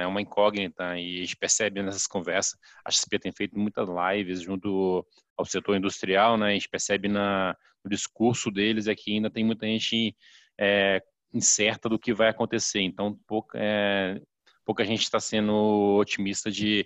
é 0.00 0.06
uma 0.06 0.20
incógnita 0.20 0.98
e 0.98 1.18
a 1.18 1.20
gente 1.20 1.36
percebe 1.36 1.82
nessas 1.82 2.06
conversas. 2.06 2.58
A 2.84 2.90
XP 2.90 3.18
tem 3.18 3.32
feito 3.32 3.58
muitas 3.58 3.88
lives 3.88 4.42
junto 4.42 5.06
ao 5.36 5.44
setor 5.44 5.76
industrial, 5.76 6.36
né? 6.36 6.48
A 6.48 6.52
gente 6.52 6.68
percebe 6.68 7.08
na, 7.08 7.56
no 7.84 7.90
discurso 7.90 8.50
deles 8.50 8.88
é 8.88 8.94
que 8.94 9.14
ainda 9.14 9.30
tem 9.30 9.44
muita 9.44 9.66
gente 9.66 10.16
é, 10.58 11.00
incerta 11.32 11.88
do 11.88 11.98
que 11.98 12.12
vai 12.12 12.28
acontecer. 12.28 12.80
Então, 12.80 13.16
pouca, 13.26 13.56
é, 13.60 14.20
pouca 14.64 14.84
gente 14.84 15.02
está 15.02 15.20
sendo 15.20 15.96
otimista 15.96 16.50
de 16.50 16.84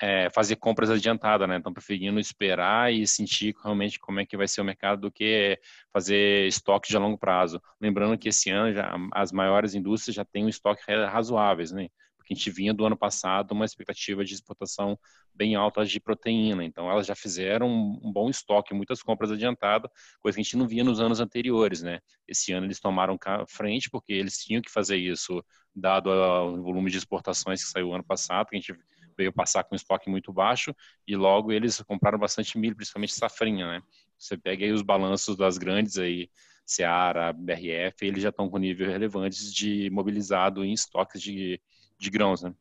é, 0.00 0.28
fazer 0.30 0.56
compras 0.56 0.90
adiantadas, 0.90 1.48
né? 1.48 1.58
Estão 1.58 1.72
preferindo 1.72 2.18
esperar 2.18 2.92
e 2.92 3.06
sentir 3.06 3.54
realmente 3.62 3.98
como 3.98 4.20
é 4.20 4.26
que 4.26 4.36
vai 4.36 4.48
ser 4.48 4.60
o 4.60 4.64
mercado 4.64 5.02
do 5.02 5.10
que 5.10 5.58
fazer 5.92 6.46
estoque 6.46 6.88
de 6.88 6.98
longo 6.98 7.18
prazo. 7.18 7.60
Lembrando 7.80 8.18
que 8.18 8.28
esse 8.28 8.50
ano 8.50 8.72
já, 8.74 8.94
as 9.12 9.32
maiores 9.32 9.74
indústrias 9.74 10.16
já 10.16 10.24
têm 10.24 10.44
um 10.44 10.48
estoque 10.48 10.82
razoáveis, 11.06 11.70
né? 11.72 11.88
Porque 12.16 12.32
a 12.32 12.36
gente 12.36 12.50
vinha 12.50 12.72
do 12.72 12.86
ano 12.86 12.96
passado 12.96 13.52
uma 13.52 13.66
expectativa 13.66 14.24
de 14.24 14.32
exportação 14.32 14.98
bem 15.34 15.56
alta 15.56 15.84
de 15.84 16.00
proteína, 16.00 16.64
então 16.64 16.90
elas 16.90 17.06
já 17.06 17.14
fizeram 17.14 17.68
um 17.68 18.10
bom 18.10 18.30
estoque, 18.30 18.72
muitas 18.72 19.02
compras 19.02 19.30
adiantadas, 19.30 19.90
coisa 20.20 20.36
que 20.36 20.40
a 20.40 20.44
gente 20.44 20.56
não 20.56 20.66
via 20.66 20.82
nos 20.84 21.00
anos 21.00 21.20
anteriores, 21.20 21.82
né? 21.82 22.00
Esse 22.26 22.52
ano 22.52 22.66
eles 22.66 22.80
tomaram 22.80 23.18
frente 23.46 23.90
porque 23.90 24.12
eles 24.12 24.38
tinham 24.38 24.62
que 24.62 24.70
fazer 24.70 24.96
isso, 24.96 25.44
dado 25.74 26.08
o 26.08 26.62
volume 26.62 26.90
de 26.90 26.96
exportações 26.96 27.62
que 27.62 27.70
saiu 27.70 27.92
ano 27.92 28.04
passado, 28.04 28.48
que 28.48 28.56
a 28.56 28.58
gente 28.58 28.74
veio 29.16 29.32
passar 29.32 29.64
com 29.64 29.74
estoque 29.74 30.10
muito 30.10 30.32
baixo 30.32 30.74
e 31.06 31.16
logo 31.16 31.52
eles 31.52 31.80
compraram 31.82 32.18
bastante 32.18 32.58
milho, 32.58 32.76
principalmente 32.76 33.14
safrinha, 33.14 33.66
né? 33.66 33.82
Você 34.18 34.36
pega 34.36 34.64
aí 34.64 34.72
os 34.72 34.82
balanços 34.82 35.36
das 35.36 35.58
grandes 35.58 35.98
aí, 35.98 36.30
Seara, 36.64 37.32
BRF, 37.32 38.06
eles 38.06 38.22
já 38.22 38.30
estão 38.30 38.48
com 38.48 38.58
nível 38.58 38.88
relevantes 38.88 39.52
de 39.52 39.90
mobilizado 39.90 40.64
em 40.64 40.72
estoques 40.72 41.20
de, 41.20 41.60
de 41.98 42.10
grãos, 42.10 42.42
né? 42.42 42.54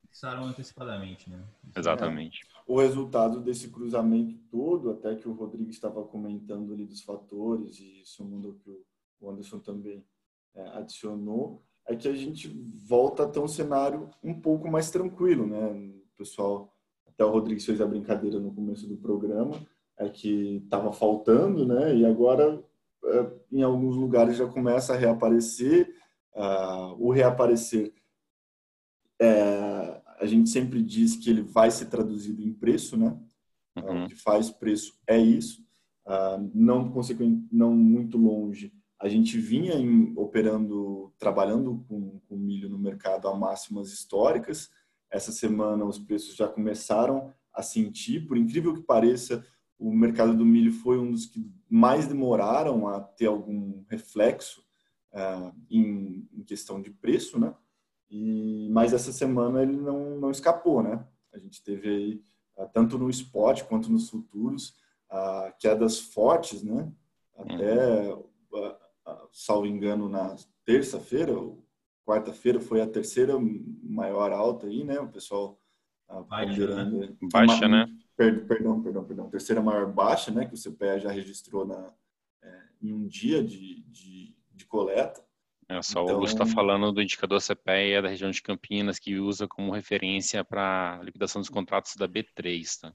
Fixaram 0.00 0.44
antecipadamente, 0.44 1.28
né? 1.28 1.44
Exatamente. 1.76 2.46
É. 2.46 2.54
O 2.66 2.80
resultado 2.80 3.40
desse 3.40 3.68
cruzamento 3.68 4.36
todo, 4.50 4.90
até 4.90 5.14
que 5.16 5.28
o 5.28 5.32
Rodrigo 5.32 5.70
estava 5.70 6.02
comentando 6.04 6.72
ali 6.72 6.86
dos 6.86 7.02
fatores, 7.02 7.78
e 7.78 8.00
isso 8.00 8.24
mundo 8.24 8.58
que 8.62 8.84
o 9.20 9.30
Anderson 9.30 9.58
também 9.58 10.04
é, 10.54 10.68
adicionou, 10.68 11.62
é 11.86 11.94
que 11.94 12.08
a 12.08 12.14
gente 12.14 12.48
volta 12.86 13.24
a 13.24 13.28
ter 13.28 13.40
um 13.40 13.48
cenário 13.48 14.10
um 14.22 14.34
pouco 14.34 14.70
mais 14.70 14.90
tranquilo, 14.90 15.46
né? 15.46 15.66
O 15.66 16.16
pessoal 16.16 16.74
até 17.06 17.24
o 17.24 17.30
Rodrigues 17.30 17.64
fez 17.64 17.80
a 17.80 17.86
brincadeira 17.86 18.40
no 18.40 18.52
começo 18.52 18.88
do 18.88 18.96
programa, 18.96 19.54
é 19.96 20.08
que 20.08 20.62
estava 20.64 20.92
faltando, 20.92 21.66
né? 21.66 21.94
E 21.94 22.04
agora 22.04 22.62
é, 23.04 23.30
em 23.52 23.62
alguns 23.62 23.96
lugares 23.96 24.36
já 24.36 24.46
começa 24.46 24.94
a 24.94 24.96
reaparecer. 24.96 25.94
Uh, 26.34 26.96
o 26.98 27.12
reaparecer, 27.12 27.92
é, 29.20 30.02
a 30.18 30.26
gente 30.26 30.50
sempre 30.50 30.82
diz 30.82 31.16
que 31.16 31.30
ele 31.30 31.42
vai 31.42 31.70
ser 31.70 31.86
traduzido 31.86 32.42
em 32.42 32.52
preço, 32.52 32.96
né? 32.96 33.16
Uhum. 33.76 34.04
O 34.04 34.08
que 34.08 34.16
faz 34.16 34.50
preço 34.50 34.98
é 35.06 35.16
isso. 35.16 35.62
Uh, 36.06 36.50
não 36.52 36.92
não 37.52 37.74
muito 37.74 38.18
longe. 38.18 38.72
A 39.04 39.08
gente 39.10 39.38
vinha 39.38 39.74
em, 39.74 40.14
operando, 40.16 41.12
trabalhando 41.18 41.84
com, 41.86 42.18
com 42.26 42.36
milho 42.38 42.70
no 42.70 42.78
mercado 42.78 43.28
a 43.28 43.34
máximas 43.34 43.92
históricas. 43.92 44.70
Essa 45.10 45.30
semana 45.30 45.84
os 45.84 45.98
preços 45.98 46.34
já 46.34 46.48
começaram 46.48 47.30
a 47.52 47.62
sentir. 47.62 48.26
Por 48.26 48.38
incrível 48.38 48.72
que 48.72 48.80
pareça, 48.80 49.46
o 49.78 49.92
mercado 49.92 50.34
do 50.34 50.46
milho 50.46 50.72
foi 50.72 50.98
um 50.98 51.10
dos 51.10 51.26
que 51.26 51.46
mais 51.68 52.06
demoraram 52.06 52.88
a 52.88 52.98
ter 52.98 53.26
algum 53.26 53.84
reflexo 53.90 54.64
uh, 55.12 55.54
em, 55.68 56.26
em, 56.32 56.42
questão 56.42 56.80
de 56.80 56.90
preço, 56.90 57.38
né? 57.38 57.54
E, 58.08 58.70
mas 58.70 58.94
essa 58.94 59.12
semana 59.12 59.62
ele 59.62 59.76
não, 59.76 60.18
não 60.18 60.30
escapou, 60.30 60.82
né? 60.82 61.06
A 61.30 61.38
gente 61.38 61.62
teve 61.62 61.88
aí, 61.90 62.22
uh, 62.56 62.66
tanto 62.72 62.96
no 62.96 63.10
spot 63.10 63.64
quanto 63.64 63.92
nos 63.92 64.08
futuros, 64.08 64.70
uh, 65.12 65.52
quedas 65.58 66.00
fortes, 66.00 66.62
né? 66.62 66.90
Até, 67.36 68.14
uh, 68.14 68.83
salvo 69.32 69.66
engano, 69.66 70.08
na 70.08 70.36
terça-feira, 70.64 71.32
quarta-feira, 72.06 72.60
foi 72.60 72.80
a 72.80 72.86
terceira 72.86 73.34
maior 73.82 74.32
alta 74.32 74.66
aí, 74.66 74.84
né? 74.84 75.00
O 75.00 75.08
pessoal 75.08 75.58
Baixa, 76.28 76.84
né? 76.84 77.16
Baixa, 77.32 77.68
né? 77.68 77.86
perdão, 78.16 78.82
perdão, 78.82 79.04
perdão, 79.04 79.30
terceira 79.30 79.60
maior 79.60 79.90
baixa, 79.92 80.30
né, 80.30 80.46
que 80.46 80.54
o 80.54 80.58
CPE 80.58 81.00
já 81.00 81.10
registrou 81.10 81.66
na, 81.66 81.92
é, 82.42 82.62
em 82.82 82.92
um 82.92 83.06
dia 83.06 83.42
de, 83.42 83.82
de, 83.88 84.36
de 84.52 84.66
coleta. 84.66 85.24
É, 85.68 85.80
só 85.82 86.02
então, 86.02 86.12
o 86.12 86.16
Augusto 86.16 86.42
está 86.42 86.46
falando 86.46 86.92
do 86.92 87.02
indicador 87.02 87.40
CPE 87.40 88.02
da 88.02 88.08
região 88.08 88.30
de 88.30 88.42
Campinas, 88.42 88.98
que 88.98 89.18
usa 89.18 89.48
como 89.48 89.72
referência 89.72 90.44
para 90.44 91.00
liquidação 91.02 91.40
dos 91.40 91.48
contratos 91.48 91.96
da 91.96 92.06
B3, 92.06 92.80
tá? 92.80 92.94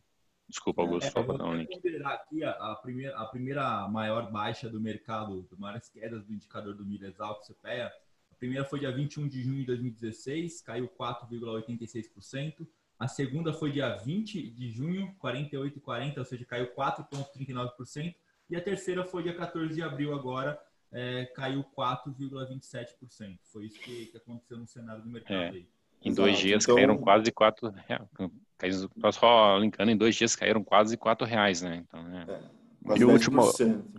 Desculpa, 0.49 0.81
Augusto, 0.81 1.07
é, 1.07 1.11
fala 1.11 1.37
não, 1.37 1.65
considerar 1.65 2.13
aqui 2.15 2.43
a, 2.43 2.49
a, 2.49 2.75
primeira, 2.75 3.15
a 3.15 3.25
primeira 3.25 3.87
maior 3.87 4.31
baixa 4.31 4.67
do 4.67 4.81
mercado, 4.81 5.47
maiores 5.59 5.87
quedas 5.89 6.25
do 6.25 6.33
indicador 6.33 6.73
do 6.73 6.83
milho 6.83 7.05
exalto 7.05 7.45
CPEA. 7.45 7.93
A 8.31 8.35
primeira 8.35 8.65
foi 8.65 8.79
dia 8.79 8.91
21 8.91 9.27
de 9.27 9.43
junho 9.43 9.59
de 9.59 9.65
2016, 9.67 10.61
caiu 10.61 10.89
4,86%. 10.89 12.67
A 12.97 13.07
segunda 13.07 13.53
foi 13.53 13.71
dia 13.71 13.95
20 13.95 14.49
de 14.49 14.71
junho, 14.71 15.15
48,40, 15.23 16.17
ou 16.17 16.25
seja, 16.25 16.45
caiu 16.45 16.73
4,39%. 16.73 18.15
E 18.49 18.55
a 18.55 18.61
terceira 18.61 19.05
foi 19.05 19.21
dia 19.21 19.35
14 19.35 19.75
de 19.75 19.83
abril 19.83 20.15
agora, 20.15 20.59
é, 20.91 21.25
caiu 21.27 21.63
4,27%. 21.77 23.37
Foi 23.43 23.67
isso 23.67 23.79
que, 23.79 24.07
que, 24.07 24.17
aconteceu 24.17 24.57
no 24.57 24.65
cenário 24.65 25.03
do 25.03 25.09
mercado 25.09 25.37
é. 25.37 25.49
aí. 25.49 25.69
Em 26.03 26.13
dois 26.13 26.33
Exato. 26.33 26.47
dias 26.47 26.63
então... 26.63 26.75
caíram 26.75 26.97
quase 26.97 27.31
4 27.31 27.73
reais. 27.87 28.87
Só 29.13 29.57
linkando, 29.57 29.91
em 29.91 29.97
dois 29.97 30.15
dias 30.15 30.35
caíram 30.35 30.63
quase 30.63 30.97
4 30.97 31.27
reais, 31.27 31.61
né? 31.61 31.83
Então, 31.87 31.99
é... 32.17 32.93
é 32.93 32.97
e 32.97 33.03
o 33.03 33.11
último, 33.11 33.41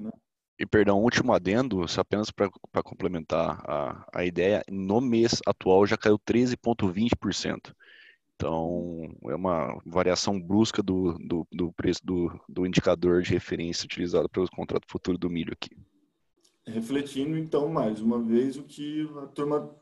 né? 0.00 0.10
E 0.58 0.66
perdão, 0.66 1.02
último 1.02 1.32
adendo, 1.32 1.88
só 1.88 2.02
apenas 2.02 2.30
para 2.30 2.82
complementar 2.82 3.62
a, 3.66 4.06
a 4.12 4.24
ideia, 4.26 4.62
no 4.70 5.00
mês 5.00 5.40
atual 5.46 5.86
já 5.86 5.96
caiu 5.96 6.18
13,20%. 6.18 7.72
Então, 8.36 9.10
é 9.24 9.34
uma 9.34 9.80
variação 9.86 10.38
brusca 10.38 10.82
do, 10.82 11.14
do, 11.18 11.46
do 11.50 11.72
preço 11.72 12.00
do, 12.04 12.30
do, 12.46 12.66
indicador 12.66 13.22
de 13.22 13.32
referência 13.32 13.86
utilizado 13.86 14.28
pelo 14.28 14.50
contrato 14.50 14.84
futuro 14.86 15.16
do 15.16 15.30
milho 15.30 15.52
aqui. 15.52 15.70
Refletindo, 16.66 17.38
então, 17.38 17.68
mais 17.68 18.02
uma 18.02 18.18
vez, 18.18 18.58
o 18.58 18.62
que 18.62 19.08
a 19.22 19.26
turma 19.28 19.74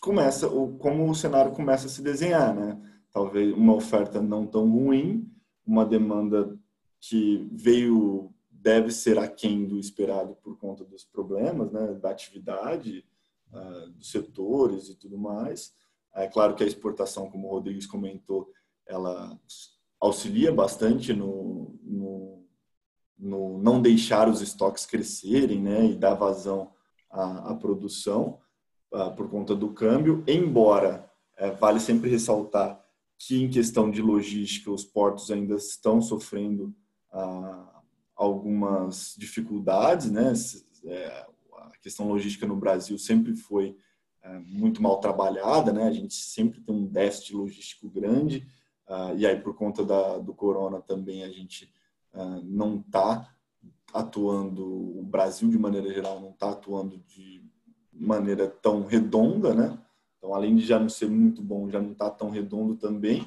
começa, 0.00 0.48
ou 0.48 0.76
como 0.78 1.08
o 1.08 1.14
cenário 1.14 1.52
começa 1.52 1.86
a 1.86 1.90
se 1.90 2.02
desenhar, 2.02 2.54
né? 2.54 2.80
Talvez 3.12 3.52
uma 3.54 3.74
oferta 3.74 4.20
não 4.20 4.46
tão 4.46 4.70
ruim, 4.70 5.30
uma 5.66 5.84
demanda 5.84 6.56
que 7.00 7.48
veio, 7.52 8.32
deve 8.50 8.90
ser 8.90 9.18
aquém 9.18 9.66
do 9.66 9.78
esperado 9.78 10.34
por 10.42 10.56
conta 10.58 10.84
dos 10.84 11.04
problemas, 11.04 11.70
né? 11.72 11.94
Da 11.94 12.10
atividade, 12.10 13.04
uh, 13.52 13.90
dos 13.90 14.10
setores 14.10 14.88
e 14.88 14.94
tudo 14.94 15.18
mais 15.18 15.72
é 16.14 16.26
claro 16.26 16.54
que 16.54 16.64
a 16.64 16.66
exportação, 16.66 17.30
como 17.30 17.46
o 17.46 17.50
Rodrigues 17.50 17.86
comentou, 17.86 18.50
ela 18.86 19.38
auxilia 20.00 20.52
bastante 20.52 21.12
no, 21.12 21.78
no, 21.82 22.44
no 23.18 23.58
não 23.58 23.80
deixar 23.80 24.28
os 24.28 24.40
estoques 24.40 24.86
crescerem 24.86 25.60
né, 25.60 25.86
e 25.86 25.96
dar 25.96 26.14
vazão 26.14 26.72
à, 27.10 27.50
à 27.50 27.54
produção 27.54 28.40
por 29.16 29.28
conta 29.28 29.54
do 29.54 29.70
câmbio, 29.70 30.24
embora 30.26 31.08
é, 31.38 31.52
vale 31.52 31.78
sempre 31.78 32.10
ressaltar 32.10 32.84
que 33.16 33.42
em 33.42 33.48
questão 33.48 33.90
de 33.90 34.02
logística 34.02 34.70
os 34.70 34.84
portos 34.84 35.30
ainda 35.30 35.54
estão 35.54 36.00
sofrendo 36.00 36.74
uh, 37.12 37.66
algumas 38.14 39.14
dificuldades, 39.16 40.10
né? 40.10 40.32
É, 40.84 41.26
a 41.56 41.78
questão 41.80 42.08
logística 42.08 42.46
no 42.46 42.56
Brasil 42.56 42.98
sempre 42.98 43.34
foi 43.34 43.76
é, 44.22 44.38
muito 44.38 44.82
mal 44.82 45.00
trabalhada, 45.00 45.72
né? 45.72 45.84
A 45.84 45.92
gente 45.92 46.14
sempre 46.14 46.60
tem 46.60 46.74
um 46.74 46.86
déficit 46.86 47.34
logístico 47.34 47.88
grande 47.88 48.46
uh, 48.88 49.16
e 49.16 49.26
aí 49.26 49.40
por 49.40 49.54
conta 49.54 49.84
da, 49.84 50.18
do 50.18 50.34
corona 50.34 50.80
também 50.80 51.22
a 51.22 51.30
gente 51.30 51.72
não 52.42 52.80
está 52.80 53.32
atuando, 53.92 54.66
o 54.98 55.02
Brasil 55.04 55.48
de 55.48 55.58
maneira 55.58 55.92
geral 55.92 56.20
não 56.20 56.30
está 56.30 56.50
atuando 56.50 56.98
de 56.98 57.47
maneira 57.98 58.48
tão 58.48 58.84
redonda, 58.86 59.54
né? 59.54 59.78
Então 60.16 60.34
além 60.34 60.56
de 60.56 60.64
já 60.64 60.78
não 60.78 60.88
ser 60.88 61.08
muito 61.08 61.42
bom, 61.42 61.70
já 61.70 61.80
não 61.80 61.92
está 61.92 62.10
tão 62.10 62.30
redondo 62.30 62.76
também. 62.76 63.22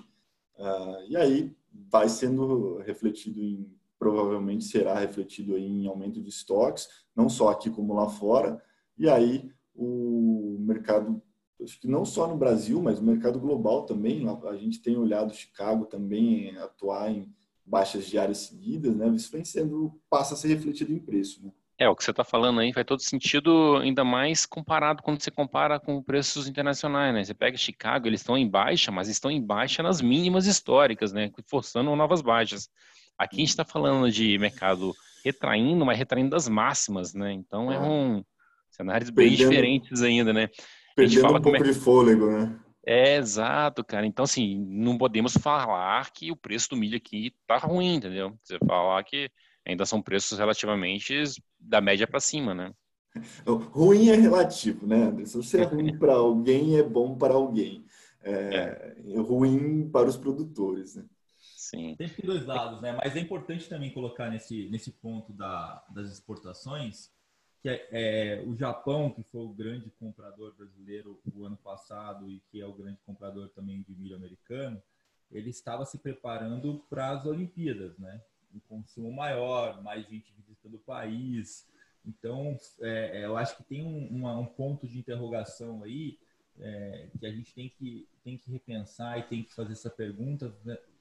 Uh, 0.58 1.10
e 1.10 1.18
aí 1.18 1.56
vai 1.90 2.08
sendo 2.10 2.78
refletido 2.78 3.42
em 3.42 3.70
provavelmente 4.02 4.64
será 4.64 4.98
refletido 4.98 5.56
em 5.56 5.86
aumento 5.86 6.20
de 6.20 6.28
estoques, 6.28 6.88
não 7.16 7.30
só 7.30 7.50
aqui 7.50 7.70
como 7.70 7.94
lá 7.94 8.10
fora. 8.10 8.60
E 8.98 9.08
aí 9.08 9.52
o 9.76 10.58
mercado, 10.60 11.22
acho 11.62 11.80
que 11.80 11.88
não 11.88 12.04
só 12.04 12.28
no 12.28 12.36
Brasil, 12.36 12.82
mas 12.82 12.98
o 12.98 13.04
mercado 13.04 13.40
global 13.40 13.86
também. 13.86 14.26
A 14.28 14.56
gente 14.56 14.82
tem 14.82 14.98
olhado 14.98 15.36
Chicago 15.36 15.86
também 15.86 16.58
atuar 16.58 17.12
em 17.12 17.32
baixas 17.64 18.08
diárias 18.08 18.40
seguidas, 18.40 18.96
né? 18.96 19.08
Isso 19.10 19.32
vem 19.32 19.46
sendo, 19.46 19.94
passa 20.10 20.34
a 20.34 20.38
ser 20.38 20.48
refletido 20.48 20.92
em 20.92 20.98
preço, 20.98 21.46
né? 21.46 21.52
É, 21.82 21.90
o 21.90 21.96
que 21.96 22.04
você 22.04 22.12
está 22.12 22.24
falando 22.24 22.60
aí 22.60 22.72
faz 22.72 22.86
todo 22.86 23.02
sentido, 23.02 23.78
ainda 23.78 24.04
mais 24.04 24.46
comparado 24.46 25.02
quando 25.02 25.20
você 25.20 25.32
compara 25.32 25.80
com 25.80 26.00
preços 26.04 26.48
internacionais, 26.48 27.12
né? 27.12 27.24
Você 27.24 27.34
pega 27.34 27.58
Chicago, 27.58 28.06
eles 28.06 28.20
estão 28.20 28.38
em 28.38 28.48
baixa, 28.48 28.92
mas 28.92 29.08
estão 29.08 29.32
em 29.32 29.44
baixa 29.44 29.82
nas 29.82 30.00
mínimas 30.00 30.46
históricas, 30.46 31.12
né? 31.12 31.32
Forçando 31.48 31.96
novas 31.96 32.22
baixas. 32.22 32.70
Aqui 33.18 33.38
a 33.38 33.40
gente 33.40 33.50
está 33.50 33.66
falando 33.66 34.12
de 34.12 34.38
mercado 34.38 34.94
retraindo, 35.26 35.84
mas 35.84 35.98
retraindo 35.98 36.30
das 36.30 36.48
máximas, 36.48 37.16
né? 37.16 37.34
Então 37.34 37.72
é 37.72 37.80
um, 37.80 38.24
Cenários 38.70 39.10
bem 39.10 39.30
perdendo, 39.30 39.50
diferentes 39.50 40.04
ainda, 40.04 40.32
né? 40.32 40.50
Perdendo 40.96 41.22
fala 41.22 41.40
um 41.40 41.42
pouco 41.42 41.64
é... 41.64 41.64
de 41.64 41.74
fôlego, 41.74 42.30
né? 42.30 42.60
É, 42.86 43.16
exato, 43.16 43.84
cara. 43.84 44.06
Então, 44.06 44.22
assim, 44.22 44.64
não 44.70 45.00
podemos 45.00 45.34
falar 45.34 46.12
que 46.12 46.32
o 46.32 46.36
preço 46.36 46.70
do 46.70 46.76
milho 46.76 46.98
aqui 46.98 47.34
tá 47.48 47.58
ruim, 47.58 47.96
entendeu? 47.96 48.38
Você 48.44 48.60
falar 48.68 49.04
que 49.04 49.32
ainda 49.66 49.86
são 49.86 50.02
preços 50.02 50.38
relativamente 50.38 51.24
da 51.60 51.82
média 51.82 52.08
para 52.08 52.20
cima, 52.20 52.54
né? 52.54 52.72
Ruim 53.46 54.10
é 54.10 54.16
relativo, 54.16 54.88
né? 54.88 55.26
Se 55.26 55.38
você 55.38 55.62
é 55.62 55.64
ruim 55.66 55.96
para 56.00 56.14
alguém, 56.14 56.78
é 56.78 56.84
bom 56.84 57.18
para 57.18 57.34
alguém. 57.34 57.86
É, 58.24 58.96
é. 59.06 59.20
ruim 59.20 59.90
para 59.90 60.08
os 60.08 60.16
produtores, 60.16 60.96
né? 60.96 61.06
Sim. 61.56 61.96
Tem 61.96 62.10
dois 62.24 62.46
lados, 62.46 62.82
né? 62.82 62.94
Mas 62.94 63.16
é 63.16 63.20
importante 63.20 63.68
também 63.68 63.92
colocar 63.92 64.30
nesse, 64.30 64.70
nesse 64.70 64.92
ponto 64.92 65.34
da, 65.34 65.84
das 65.94 66.12
exportações 66.12 67.12
que 67.62 67.70
é, 67.70 67.88
é, 67.92 68.42
o 68.42 68.56
Japão, 68.56 69.12
que 69.12 69.24
foi 69.24 69.42
o 69.42 69.54
grande 69.54 69.92
comprador 69.92 70.56
brasileiro 70.56 71.22
o 71.34 71.46
ano 71.46 71.58
passado 71.58 72.28
e 72.28 72.42
que 72.50 72.60
é 72.60 72.66
o 72.66 72.74
grande 72.74 73.00
comprador 73.06 73.50
também 73.50 73.84
de 73.84 73.96
milho 73.96 74.16
americano, 74.16 74.82
ele 75.30 75.52
estava 75.52 75.86
se 75.86 76.00
preparando 76.00 76.84
para 76.90 77.12
as 77.12 77.26
Olimpíadas, 77.26 77.98
né? 78.00 78.22
Um 78.54 78.60
consumo 78.60 79.12
maior, 79.12 79.82
mais 79.82 80.08
gente 80.08 80.34
visitando 80.34 80.76
o 80.76 80.80
país. 80.80 81.68
Então, 82.06 82.58
é, 82.80 83.22
é 83.22 83.26
eu 83.26 83.38
acho 83.38 83.58
que 83.58 83.64
tem 83.64 83.86
um, 83.86 84.08
uma, 84.08 84.38
um 84.38 84.46
ponto 84.46 84.88
de 84.88 85.00
interrogação 85.00 85.84
aí 85.84 86.20
é, 86.60 87.10
que 87.20 87.26
a 87.26 87.32
gente 87.32 87.54
tem 87.54 87.70
que, 87.70 88.08
tem 88.24 88.38
que 88.38 88.52
repensar 88.52 89.20
e 89.20 89.24
tem 89.24 89.44
que 89.44 89.54
fazer 89.54 89.74
essa 89.74 89.90
pergunta 89.90 90.54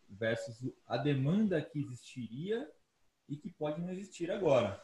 versus 0.08 0.72
a 0.86 0.96
demanda 0.96 1.60
que 1.62 1.78
existiria 1.78 2.68
e 3.28 3.36
que 3.36 3.50
pode 3.50 3.80
não 3.80 3.90
existir 3.90 4.30
agora. 4.30 4.82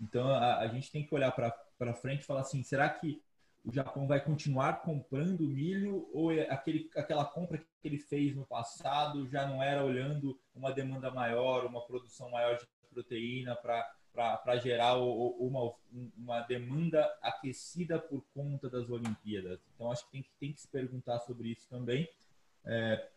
Então 0.00 0.28
a, 0.28 0.58
a 0.58 0.68
gente 0.68 0.90
tem 0.90 1.04
que 1.04 1.14
olhar 1.14 1.32
para 1.32 1.94
frente 1.94 2.22
e 2.22 2.26
falar 2.26 2.40
assim: 2.40 2.62
será 2.62 2.88
que 2.88 3.22
o 3.64 3.72
Japão 3.72 4.06
vai 4.06 4.22
continuar 4.22 4.80
comprando 4.82 5.42
milho 5.42 6.08
ou 6.12 6.32
é 6.32 6.50
aquele, 6.50 6.90
aquela 6.96 7.24
compra 7.24 7.58
que 7.58 7.66
ele 7.84 7.98
fez 7.98 8.34
no 8.34 8.46
passado 8.46 9.28
já 9.28 9.46
não 9.46 9.62
era 9.62 9.84
olhando 9.84 10.38
uma 10.54 10.72
demanda 10.72 11.10
maior, 11.10 11.66
uma 11.66 11.84
produção 11.84 12.30
maior 12.30 12.56
de 12.56 12.66
proteína 12.90 13.54
para 13.54 14.56
gerar 14.56 14.96
uma, 14.96 15.72
uma 16.16 16.40
demanda 16.42 17.04
aquecida 17.22 17.98
por 17.98 18.24
conta 18.34 18.68
das 18.68 18.88
Olimpíadas? 18.88 19.60
Então, 19.74 19.92
acho 19.92 20.04
que 20.06 20.12
tem 20.12 20.22
que, 20.22 20.30
tem 20.40 20.52
que 20.52 20.60
se 20.60 20.68
perguntar 20.68 21.20
sobre 21.20 21.50
isso 21.50 21.68
também, 21.68 22.08
é, 22.64 23.08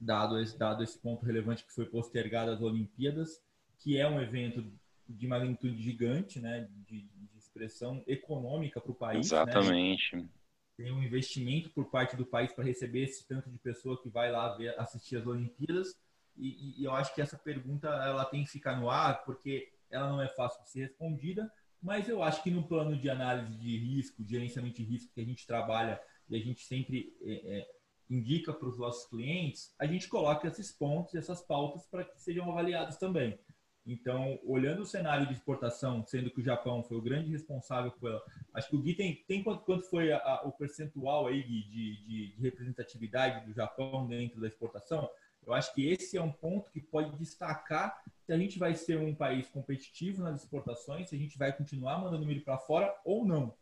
dado, 0.00 0.40
esse, 0.40 0.58
dado 0.58 0.82
esse 0.82 0.98
ponto 0.98 1.24
relevante 1.24 1.64
que 1.64 1.72
foi 1.72 1.86
postergado 1.86 2.50
às 2.50 2.60
Olimpíadas, 2.60 3.42
que 3.78 3.98
é 3.98 4.08
um 4.08 4.20
evento 4.20 4.64
de 5.08 5.26
magnitude 5.26 5.80
gigante, 5.82 6.40
né, 6.40 6.68
de, 6.86 7.06
expressão 7.54 8.02
econômica 8.06 8.80
para 8.80 8.90
o 8.90 8.94
país. 8.94 9.30
Né? 9.30 9.42
Exatamente. 9.42 10.16
Né? 10.16 10.28
Tem 10.76 10.92
um 10.92 11.02
investimento 11.02 11.70
por 11.70 11.88
parte 11.88 12.16
do 12.16 12.26
país 12.26 12.52
para 12.52 12.64
receber 12.64 13.04
esse 13.04 13.26
tanto 13.28 13.48
de 13.48 13.58
pessoa 13.58 14.00
que 14.02 14.08
vai 14.08 14.30
lá 14.32 14.56
ver, 14.56 14.78
assistir 14.78 15.16
as 15.16 15.26
Olimpíadas. 15.26 15.96
E, 16.36 16.80
e, 16.80 16.84
eu 16.84 16.92
acho 16.92 17.14
que 17.14 17.22
essa 17.22 17.38
pergunta 17.38 17.86
ela 17.86 18.24
tem 18.24 18.42
que 18.42 18.50
ficar 18.50 18.80
no 18.80 18.90
ar, 18.90 19.24
porque 19.24 19.72
ela 19.88 20.08
não 20.08 20.20
é 20.20 20.26
fácil 20.28 20.60
de 20.64 20.70
ser 20.70 20.80
respondida, 20.80 21.50
mas 21.80 22.08
eu 22.08 22.24
acho 22.24 22.42
que 22.42 22.50
no 22.50 22.66
plano 22.66 22.96
de 22.96 23.08
análise 23.08 23.56
de 23.56 23.78
risco, 23.78 24.24
de 24.24 24.30
gerenciamento 24.32 24.76
de 24.78 24.84
risco 24.84 25.12
que 25.14 25.20
a 25.20 25.24
gente 25.24 25.46
trabalha 25.46 26.00
e 26.28 26.34
a 26.34 26.40
gente 26.40 26.64
sempre 26.64 27.16
é, 27.22 27.58
é, 27.58 27.68
indica 28.10 28.52
para 28.52 28.68
os 28.68 28.76
nossos 28.76 29.08
clientes, 29.08 29.72
a 29.78 29.86
gente 29.86 30.08
coloca 30.08 30.48
esses 30.48 30.72
pontos, 30.72 31.14
essas 31.14 31.40
pautas 31.40 31.86
para 31.86 32.04
que 32.04 32.20
sejam 32.20 32.50
avaliados 32.50 32.96
também. 32.96 33.38
Então, 33.86 34.40
olhando 34.44 34.82
o 34.82 34.86
cenário 34.86 35.26
de 35.26 35.34
exportação, 35.34 36.04
sendo 36.06 36.30
que 36.30 36.40
o 36.40 36.44
Japão 36.44 36.82
foi 36.82 36.96
o 36.96 37.02
grande 37.02 37.30
responsável 37.30 37.90
por 37.90 38.22
Acho 38.54 38.70
que 38.70 38.76
o 38.76 38.80
Gui 38.80 38.94
tem, 38.94 39.16
tem 39.28 39.42
quanto, 39.42 39.62
quanto 39.64 39.84
foi 39.90 40.10
a, 40.10 40.18
a, 40.18 40.42
o 40.46 40.52
percentual 40.52 41.26
aí 41.26 41.42
de, 41.42 41.68
de, 41.68 42.06
de, 42.06 42.34
representatividade 42.40 43.44
do 43.44 43.52
Japão 43.52 44.06
dentro 44.06 44.40
da 44.40 44.46
exportação? 44.46 45.10
Eu 45.46 45.52
acho 45.52 45.74
que 45.74 45.86
esse 45.86 46.16
é 46.16 46.22
um 46.22 46.32
ponto 46.32 46.70
que 46.70 46.80
pode 46.80 47.14
destacar 47.18 48.02
se 48.24 48.32
a 48.32 48.38
gente 48.38 48.58
vai 48.58 48.74
ser 48.74 48.98
um 48.98 49.14
país 49.14 49.48
competitivo 49.48 50.22
nas 50.22 50.42
exportações, 50.42 51.10
se 51.10 51.14
a 51.14 51.18
gente 51.18 51.36
vai 51.36 51.52
continuar 51.52 51.98
mandando 51.98 52.24
milho 52.24 52.42
para 52.42 52.56
fora 52.56 52.94
ou 53.04 53.26
não. 53.26 53.54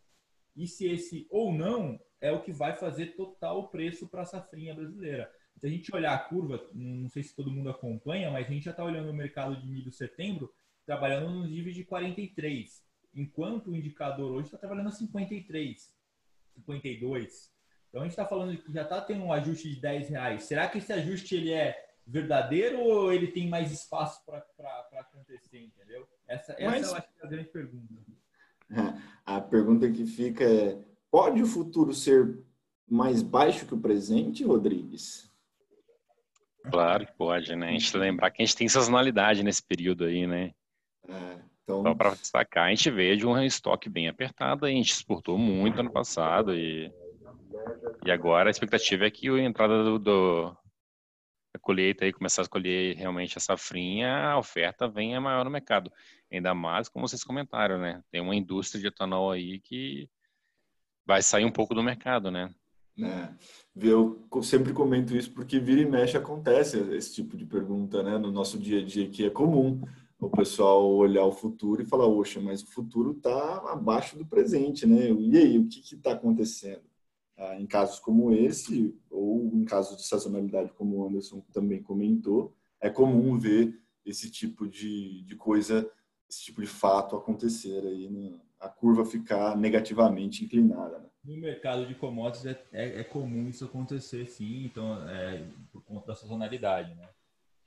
E 0.55 0.69
se 0.69 0.87
esse 0.87 1.27
ou 1.31 1.53
não 1.53 1.99
é 2.21 2.31
o 2.31 2.41
que 2.41 2.53
vai 2.53 2.77
fazer 2.77 3.17
total 3.17 3.59
o 3.59 3.69
preço 3.69 4.07
para 4.07 4.23
a 4.23 4.27
safrinha 4.27 4.75
brasileira. 4.75 5.33
Se 5.59 5.67
a 5.67 5.71
gente 5.71 5.95
olhar 5.95 6.15
a 6.15 6.19
curva, 6.19 6.61
não 6.75 7.09
sei 7.09 7.23
se 7.23 7.35
todo 7.35 7.51
mundo 7.51 7.71
acompanha, 7.71 8.31
mas 8.31 8.47
a 8.47 8.51
gente 8.51 8.65
já 8.65 8.73
está 8.73 8.85
olhando 8.85 9.11
o 9.11 9.15
mercado 9.15 9.57
de 9.57 9.67
milho 9.67 9.93
setembro 9.93 10.53
trabalhando 10.85 11.31
nos 11.31 11.49
níveis 11.49 11.77
de 11.77 11.85
43, 11.85 12.83
enquanto 13.15 13.71
o 13.71 13.77
indicador 13.77 14.33
hoje 14.33 14.47
está 14.47 14.59
trabalhando 14.59 14.89
a 14.89 14.93
53, 14.93 15.95
52. 16.55 17.53
Então 17.89 18.01
a 18.01 18.05
gente 18.05 18.13
está 18.13 18.27
falando 18.27 18.57
que 18.57 18.73
já 18.73 18.83
está 18.83 19.01
tendo 19.01 19.25
um 19.25 19.33
ajuste 19.33 19.69
de 19.69 19.81
10 19.81 20.09
reais. 20.09 20.45
Será 20.45 20.69
que 20.69 20.79
esse 20.79 20.93
ajuste 20.93 21.37
ele 21.37 21.53
é 21.53 21.93
verdadeiro 22.07 22.81
ou 22.81 23.13
ele 23.13 23.29
tem 23.29 23.49
mais 23.49 23.71
espaço 23.71 24.25
para 24.25 24.45
acontecer, 24.99 25.61
entendeu? 25.61 26.09
Essa, 26.27 26.53
essa 26.53 26.65
Mas, 26.65 26.89
eu 26.89 26.97
acho 26.97 27.09
que 27.13 27.21
é 27.21 27.27
a 27.27 27.29
grande 27.29 27.49
pergunta. 27.49 27.95
A 29.25 29.41
pergunta 29.41 29.91
que 29.91 30.07
fica 30.07 30.45
é: 30.45 30.83
pode 31.11 31.43
o 31.43 31.47
futuro 31.47 31.95
ser 31.95 32.43
mais 32.89 33.23
baixo 33.23 33.67
que 33.67 33.75
o 33.75 33.81
presente, 33.81 34.43
Rodrigues? 34.43 35.32
Claro 36.71 37.07
que 37.07 37.13
pode, 37.15 37.55
né? 37.57 37.69
A 37.69 37.73
gente 37.73 37.97
lembrar 37.97 38.31
que 38.31 38.43
a 38.43 38.45
gente 38.45 38.57
tem 38.57 38.69
sazonalidade 38.69 39.43
nesse 39.43 39.63
período 39.63 40.05
aí, 40.05 40.27
né? 40.27 40.53
É, 41.09 41.39
então... 41.63 41.83
Só 41.83 41.95
para 41.95 42.11
destacar, 42.11 42.67
a 42.67 42.71
gente 42.71 42.91
veio 42.91 43.17
de 43.17 43.27
um 43.27 43.41
estoque 43.43 43.89
bem 43.89 44.09
apertado, 44.09 44.65
a 44.65 44.71
gente 44.71 44.93
exportou 44.93 45.37
muito 45.37 45.81
ano 45.81 45.91
passado 45.91 46.55
e, 46.55 46.93
e 48.05 48.11
agora 48.11 48.49
a 48.49 48.53
expectativa 48.53 49.05
é 49.05 49.11
que 49.11 49.29
a 49.29 49.43
entrada 49.43 49.83
do, 49.83 49.99
do 49.99 50.57
a 51.55 51.59
colheita 51.59 52.05
aí, 52.05 52.13
começar 52.13 52.43
a 52.43 52.49
colher 52.49 52.97
realmente 52.97 53.37
a 53.37 53.41
safrinha, 53.41 54.17
a 54.17 54.39
oferta 54.39 54.89
venha 54.89 55.21
maior 55.21 55.45
no 55.45 55.51
mercado. 55.51 55.93
Ainda 56.31 56.55
mais, 56.55 56.89
como 56.89 57.07
vocês 57.07 57.23
comentaram, 57.23 57.79
né? 57.79 58.03
Tem 58.11 58.23
uma 58.23 58.35
indústria 58.35 58.81
de 58.81 58.87
etanol 58.87 59.31
aí 59.31 59.61
que 59.61 60.09
vai 61.05 61.21
sair 61.21 61.45
um 61.45 61.53
pouco 61.53 61.75
do 61.75 61.83
mercado, 61.83 62.31
né? 62.31 62.49
Né? 62.97 63.35
Eu 63.75 64.29
sempre 64.43 64.73
comento 64.73 65.17
isso 65.17 65.33
porque 65.33 65.59
vira 65.59 65.81
e 65.81 65.87
mexe 65.87 66.17
acontece 66.17 66.79
esse 66.95 67.15
tipo 67.15 67.37
de 67.37 67.47
pergunta 67.47 68.03
né? 68.03 68.19
no 68.19 68.31
nosso 68.31 68.59
dia 68.59 68.81
a 68.81 68.85
dia, 68.85 69.09
que 69.09 69.25
é 69.25 69.31
comum 69.31 69.81
o 70.23 70.31
pessoal 70.31 70.89
olhar 70.95 71.25
o 71.25 71.33
futuro 71.33 71.83
e 71.83 71.87
falar, 71.87 72.07
oxa, 72.07 72.41
mas 72.41 72.63
o 72.63 72.71
futuro 72.71 73.11
está 73.11 73.57
abaixo 73.73 74.17
do 74.17 74.25
presente, 74.25 74.87
né? 74.87 75.11
E 75.11 75.37
aí, 75.37 75.59
o 75.59 75.67
que 75.67 75.81
está 75.81 76.13
acontecendo? 76.13 76.83
Ah, 77.37 77.61
em 77.61 77.67
casos 77.67 77.99
como 77.99 78.33
esse, 78.33 78.95
ou 79.11 79.51
em 79.53 79.65
casos 79.65 79.97
de 79.97 80.07
sazonalidade, 80.07 80.73
como 80.75 80.99
o 80.99 81.09
Anderson 81.09 81.43
também 81.53 81.83
comentou, 81.83 82.55
é 82.81 82.89
comum 82.89 83.37
ver 83.37 83.77
esse 84.07 84.31
tipo 84.31 84.69
de, 84.69 85.23
de 85.23 85.35
coisa, 85.35 85.91
esse 86.31 86.45
tipo 86.45 86.61
de 86.61 86.69
fato 86.69 87.17
acontecer 87.17 87.85
aí, 87.85 88.09
né? 88.09 88.39
a 88.61 88.69
curva 88.69 89.05
ficar 89.05 89.57
negativamente 89.57 90.45
inclinada. 90.45 91.01
Né? 91.01 91.07
No 91.25 91.37
mercado 91.37 91.87
de 91.87 91.95
commodities 91.95 92.47
é, 92.47 92.65
é, 92.73 93.01
é, 93.01 93.05
comum 93.05 93.49
isso 93.49 93.65
acontecer, 93.65 94.27
sim, 94.27 94.65
então, 94.65 95.09
é, 95.09 95.45
por 95.73 95.83
conta 95.85 96.09
da 96.09 96.15
sazonalidade, 96.17 96.95
né? 96.95 97.09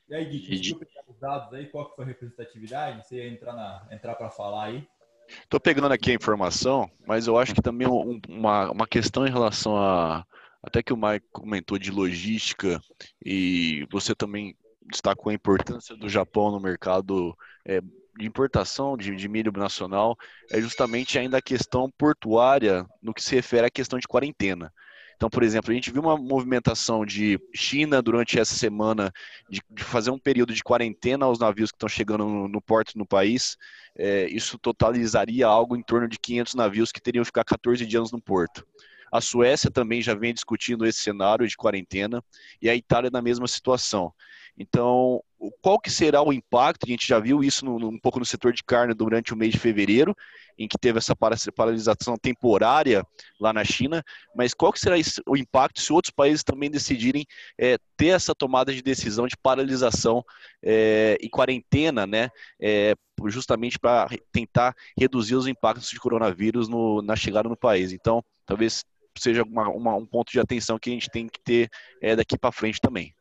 E 0.10 0.14
aí, 0.14 0.26
Gui, 0.26 0.40
conseguiu 0.42 0.80
pegar 0.80 1.04
os 1.08 1.20
dados 1.20 1.54
aí? 1.54 1.66
Qual 1.68 1.90
que 1.90 1.96
foi 1.96 2.04
a 2.04 2.08
representatividade? 2.08 3.06
Você 3.06 3.16
ia 3.16 3.30
entrar, 3.30 3.54
na, 3.54 3.88
entrar 3.92 4.16
para 4.16 4.30
falar 4.30 4.66
aí? 4.66 4.88
Estou 5.28 5.60
pegando 5.60 5.92
aqui 5.92 6.12
a 6.12 6.16
informação, 6.16 6.90
mas 7.08 7.28
eu 7.28 7.38
acho 7.38 7.56
que 7.56 7.62
também 7.62 7.88
um, 7.88 8.20
uma, 8.28 8.72
uma 8.72 8.88
questão 8.88 9.26
em 9.26 9.32
relação 9.32 9.76
a. 9.78 10.26
Até 10.62 10.82
que 10.82 10.92
o 10.92 10.98
Mike 10.98 11.28
comentou 11.32 11.78
de 11.78 11.92
logística 11.92 12.82
e 13.24 13.88
você 13.92 14.16
também 14.16 14.56
destacou 14.82 15.30
a 15.30 15.34
importância 15.34 15.96
do 15.96 16.10
Japão 16.10 16.52
no 16.52 16.60
mercado 16.60 17.36
é, 17.68 17.82
de 18.18 18.26
importação 18.26 18.96
de, 18.96 19.16
de, 19.16 19.28
milho 19.28 19.52
nacional 19.52 20.16
é 20.50 20.62
justamente 20.62 21.20
ainda 21.20 21.38
a 21.38 21.42
questão 21.42 21.92
portuária 21.98 22.86
no 23.02 23.14
que 23.14 23.24
se 23.24 23.36
refere 23.36 23.68
à 23.68 23.70
questão 23.70 24.00
de 24.00 24.08
quarentena. 24.08 24.72
Então, 25.16 25.30
por 25.30 25.44
exemplo, 25.44 25.72
a 25.72 25.74
gente 25.74 25.92
viu 25.92 26.02
uma 26.02 26.18
movimentação 26.18 27.06
de 27.06 27.40
China 27.54 28.02
durante 28.02 28.38
essa 28.38 28.54
semana 28.54 29.14
de, 29.50 29.62
de 29.70 29.84
fazer 29.84 30.12
um 30.12 30.20
período 30.20 30.54
de 30.54 30.64
quarentena 30.64 31.26
aos 31.26 31.40
navios 31.40 31.72
que 31.72 31.78
estão 31.78 31.88
chegando 31.88 32.26
no, 32.26 32.48
no 32.48 32.62
porto 32.62 32.98
no 32.98 33.06
país. 33.06 33.58
É, 33.98 34.28
isso 34.28 34.58
totalizaria 34.58 35.48
algo 35.48 35.76
em 35.76 35.82
torno 35.82 36.08
de 36.08 36.20
500 36.20 36.56
navios 36.56 36.92
que 36.92 37.02
teriam 37.02 37.24
que 37.24 37.28
ficar 37.28 37.46
14 37.46 37.86
dias 37.86 38.12
no 38.12 38.22
porto. 38.22 38.66
A 39.12 39.22
Suécia 39.22 39.72
também 39.72 40.02
já 40.02 40.14
vem 40.14 40.34
discutindo 40.34 40.86
esse 40.86 41.00
cenário 41.00 41.48
de 41.48 41.56
quarentena 41.56 42.22
e 42.62 42.70
a 42.70 42.76
Itália 42.76 43.10
na 43.10 43.22
mesma 43.22 43.48
situação. 43.48 44.14
Então, 44.58 45.22
qual 45.62 45.80
que 45.80 45.92
será 45.92 46.22
o 46.22 46.32
impacto? 46.32 46.86
A 46.86 46.90
gente 46.90 47.08
já 47.08 47.20
viu 47.20 47.44
isso 47.44 47.66
no, 47.66 47.90
um 47.90 48.00
pouco 48.00 48.20
no 48.20 48.26
setor 48.26 48.54
de 48.54 48.64
carne 48.64 48.94
durante 48.94 49.34
o 49.34 49.38
mês 49.38 49.52
de 49.52 49.60
fevereiro, 49.60 50.16
em 50.58 50.68
que 50.68 50.78
teve 50.78 50.98
essa 50.98 51.14
paralisação 51.16 52.16
temporária 52.18 53.06
lá 53.40 53.52
na 53.52 53.64
China, 53.64 54.04
mas 54.34 54.54
qual 54.54 54.72
que 54.72 54.80
será 54.80 54.96
o 55.28 55.36
impacto 55.36 55.82
se 55.82 55.92
outros 55.92 56.12
países 56.12 56.44
também 56.44 56.72
decidirem 56.72 57.26
é, 57.60 57.78
ter 57.98 58.08
essa 58.08 58.34
tomada 58.34 58.74
de 58.74 58.82
decisão 58.82 59.28
de 59.28 59.36
paralisação 59.36 60.24
é, 60.64 61.18
e 61.20 61.30
quarentena, 61.30 62.08
né, 62.08 62.30
é, 62.60 62.96
justamente 63.28 63.78
para 63.78 64.08
tentar 64.32 64.74
reduzir 64.98 65.36
os 65.36 65.48
impactos 65.48 65.90
de 65.90 66.00
coronavírus 66.00 66.70
no, 66.70 67.02
na 67.02 67.16
chegada 67.16 67.50
no 67.50 67.58
país. 67.58 67.92
Então, 67.92 68.24
talvez 68.46 68.86
seja 69.18 69.44
uma, 69.44 69.70
uma, 69.70 69.96
um 69.96 70.06
ponto 70.06 70.32
de 70.32 70.40
atenção 70.40 70.80
que 70.80 70.90
a 70.90 70.94
gente 70.94 71.10
tem 71.10 71.28
que 71.28 71.42
ter 71.42 71.70
é, 72.02 72.16
daqui 72.16 72.38
para 72.38 72.52
frente 72.52 72.80
também. 72.80 73.14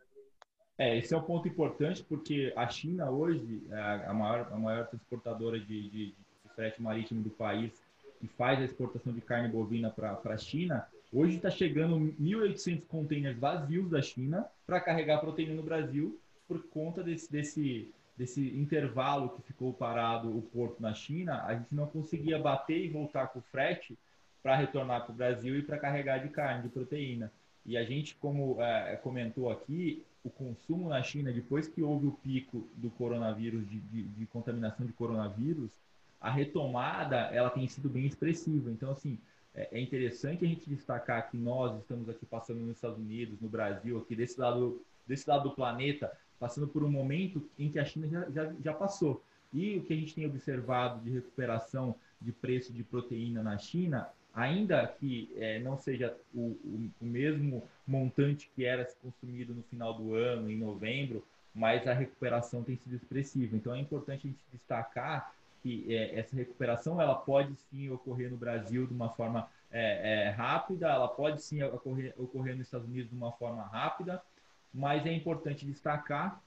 É, 0.76 0.98
esse 0.98 1.14
é 1.14 1.16
um 1.16 1.22
ponto 1.22 1.46
importante 1.46 2.02
porque 2.02 2.52
a 2.56 2.68
China 2.68 3.08
hoje 3.08 3.62
é 3.70 4.06
a 4.06 4.12
maior, 4.12 4.48
a 4.50 4.56
maior 4.56 4.86
transportadora 4.86 5.58
de, 5.58 5.88
de, 5.88 6.06
de 6.06 6.14
frete 6.54 6.82
marítimo 6.82 7.22
do 7.22 7.30
país 7.30 7.72
que 8.20 8.26
faz 8.26 8.58
a 8.60 8.64
exportação 8.64 9.12
de 9.12 9.20
carne 9.20 9.48
bovina 9.48 9.90
para 9.90 10.18
a 10.24 10.36
China. 10.36 10.86
Hoje 11.12 11.36
está 11.36 11.50
chegando 11.50 11.96
1.800 11.96 12.82
containers 12.88 13.38
vazios 13.38 13.88
da 13.88 14.02
China 14.02 14.46
para 14.66 14.80
carregar 14.80 15.20
proteína 15.20 15.54
no 15.54 15.62
Brasil 15.62 16.18
por 16.48 16.62
conta 16.68 17.04
desse, 17.04 17.30
desse, 17.30 17.92
desse 18.16 18.40
intervalo 18.58 19.28
que 19.28 19.42
ficou 19.42 19.72
parado 19.72 20.36
o 20.36 20.42
porto 20.42 20.80
na 20.80 20.92
China. 20.92 21.44
A 21.44 21.54
gente 21.54 21.72
não 21.72 21.86
conseguia 21.86 22.38
bater 22.38 22.84
e 22.84 22.88
voltar 22.88 23.28
com 23.28 23.38
o 23.38 23.42
frete 23.42 23.96
para 24.42 24.56
retornar 24.56 25.04
para 25.04 25.12
o 25.12 25.16
Brasil 25.16 25.56
e 25.56 25.62
para 25.62 25.78
carregar 25.78 26.18
de 26.18 26.30
carne, 26.30 26.62
de 26.62 26.68
proteína. 26.68 27.30
E 27.66 27.76
a 27.76 27.84
gente, 27.84 28.14
como 28.16 28.60
é, 28.60 28.96
comentou 28.96 29.50
aqui, 29.50 30.04
o 30.22 30.30
consumo 30.30 30.88
na 30.88 31.02
China, 31.02 31.32
depois 31.32 31.68
que 31.68 31.82
houve 31.82 32.06
o 32.06 32.12
pico 32.12 32.66
do 32.76 32.90
coronavírus, 32.90 33.68
de, 33.68 33.78
de, 33.78 34.02
de, 34.04 34.26
contaminação 34.26 34.86
de 34.86 34.92
coronavírus, 34.92 35.70
a 36.20 36.30
retomada 36.30 37.16
ela 37.32 37.50
tem 37.50 37.66
sido 37.68 37.88
bem 37.88 38.06
expressiva. 38.06 38.70
Então, 38.70 38.90
assim, 38.90 39.18
é, 39.54 39.68
é, 39.72 39.80
interessante 39.80 40.44
a 40.44 40.48
gente 40.48 40.68
destacar 40.68 41.30
que 41.30 41.36
nós 41.36 41.78
estamos 41.78 42.08
aqui 42.08 42.24
passando 42.26 42.60
nos 42.60 42.76
Estados 42.76 42.98
Unidos, 42.98 43.40
no 43.40 43.48
Brasil, 43.48 43.98
aqui 43.98 44.16
desse 44.16 44.40
lado, 44.40 44.80
desse 45.06 45.28
lado 45.28 45.48
do 45.48 45.54
planeta, 45.54 46.10
passando 46.40 46.66
por 46.66 46.82
um 46.82 46.90
momento 46.90 47.46
em 47.58 47.70
que 47.70 47.78
a 47.78 47.84
China 47.84 48.08
já, 48.08 48.30
já, 48.30 48.52
já 48.62 48.72
passou. 48.72 49.22
E 49.52 49.76
o 49.76 49.84
que 49.84 49.92
a 49.92 49.96
gente 49.96 50.14
tem 50.14 50.26
observado 50.26 51.00
de 51.00 51.10
recuperação 51.10 51.94
de 52.20 52.32
preço 52.32 52.72
de 52.72 52.82
proteína 52.82 53.42
na 53.42 53.56
China 53.56 54.08
ainda 54.34 54.86
que 54.86 55.32
é, 55.36 55.58
não 55.60 55.78
seja 55.78 56.14
o, 56.34 56.40
o, 56.40 56.90
o, 57.00 57.04
mesmo 57.04 57.62
montante 57.86 58.50
que 58.54 58.64
era 58.64 58.84
consumido 59.00 59.54
no 59.54 59.62
final 59.64 59.94
do 59.94 60.14
ano, 60.14 60.50
em 60.50 60.56
novembro, 60.56 61.24
mas 61.54 61.86
a 61.86 61.92
recuperação 61.92 62.64
tem 62.64 62.76
sido 62.76 62.96
expressiva. 62.96 63.54
Então 63.56 63.74
é 63.74 63.78
importante 63.78 64.26
a 64.26 64.30
gente 64.30 64.44
destacar 64.52 65.32
que 65.62 65.86
é, 65.88 66.18
essa 66.18 66.34
recuperação 66.34 67.00
ela 67.00 67.14
pode 67.14 67.54
sim 67.70 67.88
ocorrer 67.90 68.30
no 68.30 68.36
Brasil 68.36 68.86
de 68.86 68.92
uma 68.92 69.08
forma 69.10 69.48
é, 69.70 70.26
é, 70.26 70.30
rápida, 70.30 70.88
ela 70.88 71.08
pode 71.08 71.40
sim 71.40 71.62
ocorrer, 71.62 72.12
ocorrer 72.18 72.56
nos 72.56 72.66
Estados 72.66 72.88
Unidos 72.88 73.10
de 73.10 73.16
uma 73.16 73.32
forma 73.32 73.62
rápida, 73.62 74.20
mas 74.72 75.06
é 75.06 75.12
importante 75.12 75.64
destacar 75.64 76.42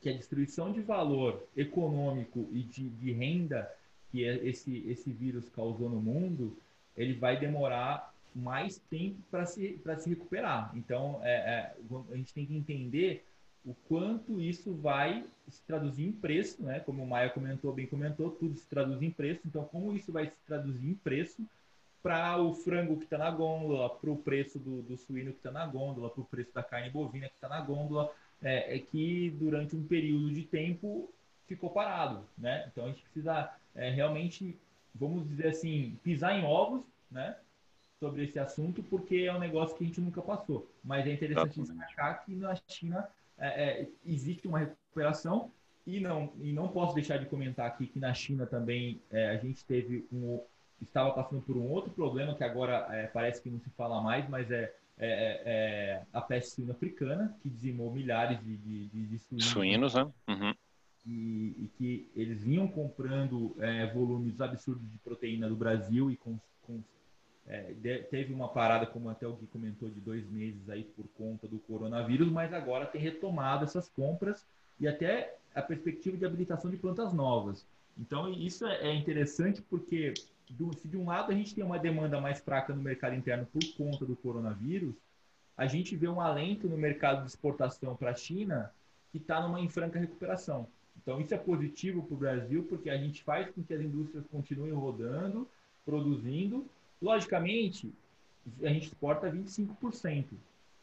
que 0.00 0.08
a 0.08 0.12
destruição 0.12 0.72
de 0.72 0.80
valor 0.80 1.46
econômico 1.56 2.48
e 2.52 2.62
de, 2.62 2.88
de 2.90 3.12
renda 3.12 3.70
que 4.10 4.22
esse, 4.22 4.84
esse 4.88 5.12
vírus 5.12 5.48
causou 5.48 5.88
no 5.88 6.00
mundo, 6.00 6.56
ele 6.96 7.14
vai 7.14 7.38
demorar 7.38 8.12
mais 8.34 8.78
tempo 8.90 9.20
para 9.30 9.44
se, 9.46 9.80
se 9.98 10.08
recuperar. 10.08 10.70
Então, 10.74 11.20
é, 11.22 11.32
é, 11.32 11.76
a 12.12 12.16
gente 12.16 12.32
tem 12.32 12.46
que 12.46 12.56
entender 12.56 13.24
o 13.64 13.74
quanto 13.88 14.40
isso 14.40 14.74
vai 14.74 15.24
se 15.48 15.62
traduzir 15.64 16.06
em 16.06 16.12
preço, 16.12 16.62
né? 16.62 16.80
Como 16.80 17.02
o 17.02 17.06
Maia 17.06 17.28
comentou, 17.28 17.72
bem 17.72 17.86
comentou, 17.86 18.30
tudo 18.30 18.56
se 18.56 18.66
traduz 18.66 19.02
em 19.02 19.10
preço. 19.10 19.42
Então, 19.44 19.64
como 19.64 19.94
isso 19.94 20.12
vai 20.12 20.26
se 20.26 20.36
traduzir 20.46 20.88
em 20.88 20.94
preço 20.94 21.44
para 22.02 22.40
o 22.40 22.54
frango 22.54 22.96
que 22.96 23.04
está 23.04 23.18
na 23.18 23.30
gôndola, 23.30 23.90
para 23.90 24.10
o 24.10 24.16
preço 24.16 24.58
do, 24.58 24.82
do 24.82 24.96
suíno 24.96 25.32
que 25.32 25.38
está 25.38 25.50
na 25.50 25.66
gôndola, 25.66 26.08
para 26.08 26.22
o 26.22 26.24
preço 26.24 26.52
da 26.54 26.62
carne 26.62 26.88
bovina 26.88 27.28
que 27.28 27.34
está 27.34 27.48
na 27.48 27.60
gôndola, 27.60 28.10
é, 28.42 28.76
é, 28.76 28.78
que 28.78 29.30
durante 29.38 29.76
um 29.76 29.86
período 29.86 30.32
de 30.32 30.44
tempo 30.44 31.12
ficou 31.46 31.68
parado, 31.70 32.24
né? 32.38 32.66
Então, 32.70 32.84
a 32.84 32.88
gente 32.88 33.02
precisa 33.02 33.52
é, 33.74 33.90
realmente, 33.90 34.56
vamos 34.94 35.28
dizer 35.28 35.48
assim, 35.48 35.98
pisar 36.02 36.38
em 36.38 36.44
ovos, 36.44 36.82
né? 37.10 37.36
Sobre 37.98 38.24
esse 38.24 38.38
assunto, 38.38 38.82
porque 38.84 39.16
é 39.16 39.34
um 39.34 39.38
negócio 39.38 39.76
que 39.76 39.84
a 39.84 39.86
gente 39.86 40.00
nunca 40.00 40.22
passou. 40.22 40.70
Mas 40.82 41.06
é 41.06 41.12
interessante 41.12 41.60
destacar 41.60 42.24
que 42.24 42.34
na 42.34 42.54
China 42.66 43.06
é, 43.38 43.80
é, 43.82 43.88
existe 44.06 44.48
uma 44.48 44.58
recuperação 44.58 45.50
e 45.86 46.00
não, 46.00 46.32
e 46.40 46.52
não 46.52 46.68
posso 46.68 46.94
deixar 46.94 47.18
de 47.18 47.26
comentar 47.26 47.66
aqui 47.66 47.86
que 47.86 47.98
na 47.98 48.14
China 48.14 48.46
também 48.46 49.00
é, 49.10 49.30
a 49.30 49.36
gente 49.36 49.64
teve 49.64 50.06
um, 50.12 50.40
estava 50.80 51.10
passando 51.12 51.42
por 51.42 51.56
um 51.56 51.68
outro 51.68 51.90
problema 51.90 52.34
que 52.34 52.44
agora 52.44 52.86
é, 52.90 53.06
parece 53.06 53.42
que 53.42 53.50
não 53.50 53.60
se 53.60 53.70
fala 53.70 54.00
mais, 54.00 54.28
mas 54.28 54.50
é, 54.50 54.72
é, 54.98 55.08
é, 55.08 55.42
é 55.44 56.02
a 56.12 56.20
peste 56.20 56.50
suína 56.50 56.72
africana, 56.72 57.36
que 57.42 57.48
dizimou 57.48 57.92
milhares 57.92 58.38
de, 58.42 58.56
de, 58.56 58.86
de 58.88 59.18
suínos. 59.18 59.46
Suínos, 59.46 59.94
né? 59.94 60.02
Uhum. 60.28 60.54
E, 61.12 61.64
e, 61.64 61.70
que 61.76 62.08
eles 62.14 62.44
vinham 62.44 62.68
comprando 62.68 63.56
volumes 63.92 64.40
absurdos 64.40 64.88
de 64.92 64.98
proteína 64.98 65.48
do 65.48 65.56
Brasil 65.56 66.08
e 66.08 66.16
com, 66.16 66.38
com 66.62 66.80
é, 67.46 67.74
teve 68.10 68.32
uma 68.32 68.48
parada, 68.48 68.86
como 68.86 69.10
até 69.10 69.26
o 69.26 69.34
Gui 69.34 69.48
comentou, 69.48 69.90
de 69.90 70.00
dois 70.00 70.28
meses 70.30 70.68
aí 70.68 70.84
por 70.84 71.08
conta 71.18 71.48
do 71.48 71.58
coronavírus, 71.58 72.30
mas 72.30 72.52
agora 72.52 72.86
tem 72.86 73.00
retomado 73.00 73.64
essas 73.64 73.88
compras 73.88 74.46
e 74.78 74.86
até 74.86 75.36
a 75.52 75.60
perspectiva 75.60 76.16
de 76.16 76.24
habilitação 76.24 76.70
de 76.70 76.76
plantas 76.76 77.12
novas. 77.12 77.66
Então, 77.98 78.32
isso 78.32 78.64
é, 78.64 78.88
é 78.88 78.94
interessante 78.94 79.60
porque, 79.62 80.14
se 80.76 80.88
de 80.88 80.96
um 80.96 81.06
lado 81.06 81.32
a 81.32 81.34
gente 81.34 81.54
tem 81.54 81.64
uma 81.64 81.78
demanda 81.78 82.20
mais 82.20 82.40
fraca 82.40 82.72
no 82.72 82.82
mercado 82.82 83.16
interno 83.16 83.46
por 83.46 83.64
conta 83.76 84.06
do 84.06 84.14
coronavírus, 84.14 84.94
a 85.56 85.66
gente 85.66 85.96
vê 85.96 86.08
um 86.08 86.20
alento 86.20 86.68
no 86.68 86.78
mercado 86.78 87.22
de 87.22 87.30
exportação 87.30 87.96
para 87.96 88.12
a 88.12 88.14
China 88.14 88.72
que 89.10 89.18
está 89.18 89.40
numa 89.42 89.60
infranca 89.60 89.98
recuperação. 89.98 90.68
Então, 91.02 91.20
isso 91.20 91.34
é 91.34 91.38
positivo 91.38 92.02
para 92.02 92.14
o 92.14 92.18
Brasil, 92.18 92.66
porque 92.68 92.90
a 92.90 92.96
gente 92.96 93.22
faz 93.22 93.50
com 93.50 93.62
que 93.62 93.72
as 93.72 93.80
indústrias 93.80 94.24
continuem 94.30 94.72
rodando, 94.72 95.48
produzindo, 95.84 96.66
Logicamente, 97.00 97.90
a 98.62 98.68
gente 98.68 98.88
exporta 98.88 99.30
25%. 99.30 100.26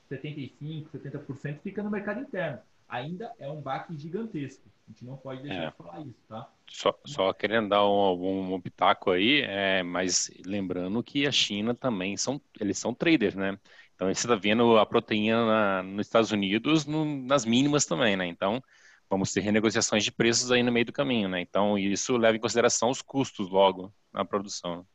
75%, 0.10 0.88
70% 0.93 1.60
fica 1.62 1.84
no 1.84 1.91
mercado 1.91 2.21
interno. 2.21 2.60
Ainda 2.89 3.32
é 3.38 3.49
um 3.49 3.62
baque 3.62 3.95
gigantesco. 3.97 4.63
A 4.88 4.91
gente 4.91 5.03
não 5.03 5.17
pode 5.17 5.43
deixar 5.43 5.63
é. 5.63 5.69
de 5.69 5.75
falar 5.75 6.01
isso, 6.01 6.23
tá? 6.30 6.49
Só, 6.69 6.97
só 7.06 7.34
querendo 7.34 7.69
dar 7.69 7.86
um, 7.86 8.53
um 8.53 8.62
pitaco 8.62 9.12
aí, 9.12 9.41
é, 9.41 9.84
mas 9.84 10.32
lembrando 10.45 11.03
que 11.03 11.27
a 11.27 11.32
China 11.32 11.75
também 11.75 12.15
são, 12.15 12.41
eles 12.60 12.77
são 12.77 12.93
traders, 12.93 13.36
né? 13.36 13.60
Então 13.93 14.08
você 14.08 14.25
está 14.25 14.36
vendo 14.36 14.77
a 14.77 14.86
proteína 14.86 15.45
na, 15.45 15.84
nos 15.84 16.08
Estados 16.08 16.32
Unidos 16.32 16.86
no, 16.86 17.03
nas 17.03 17.45
mínimas 17.45 17.86
também, 17.86 18.15
né? 18.15 18.25
Então 18.25 18.63
vamos 19.10 19.32
ter 19.32 19.41
renegociações 19.41 20.04
de 20.04 20.12
preços 20.12 20.52
aí 20.52 20.62
no 20.62 20.72
meio 20.72 20.86
do 20.86 20.93
caminho, 20.93 21.30
né? 21.30 21.41
Então 21.41 21.78
isso 21.78 22.17
leva 22.17 22.38
em 22.38 22.39
consideração 22.39 22.89
os 22.89 23.02
custos 23.02 23.50
logo 23.50 23.93
na 24.13 24.26
produção. 24.26 24.86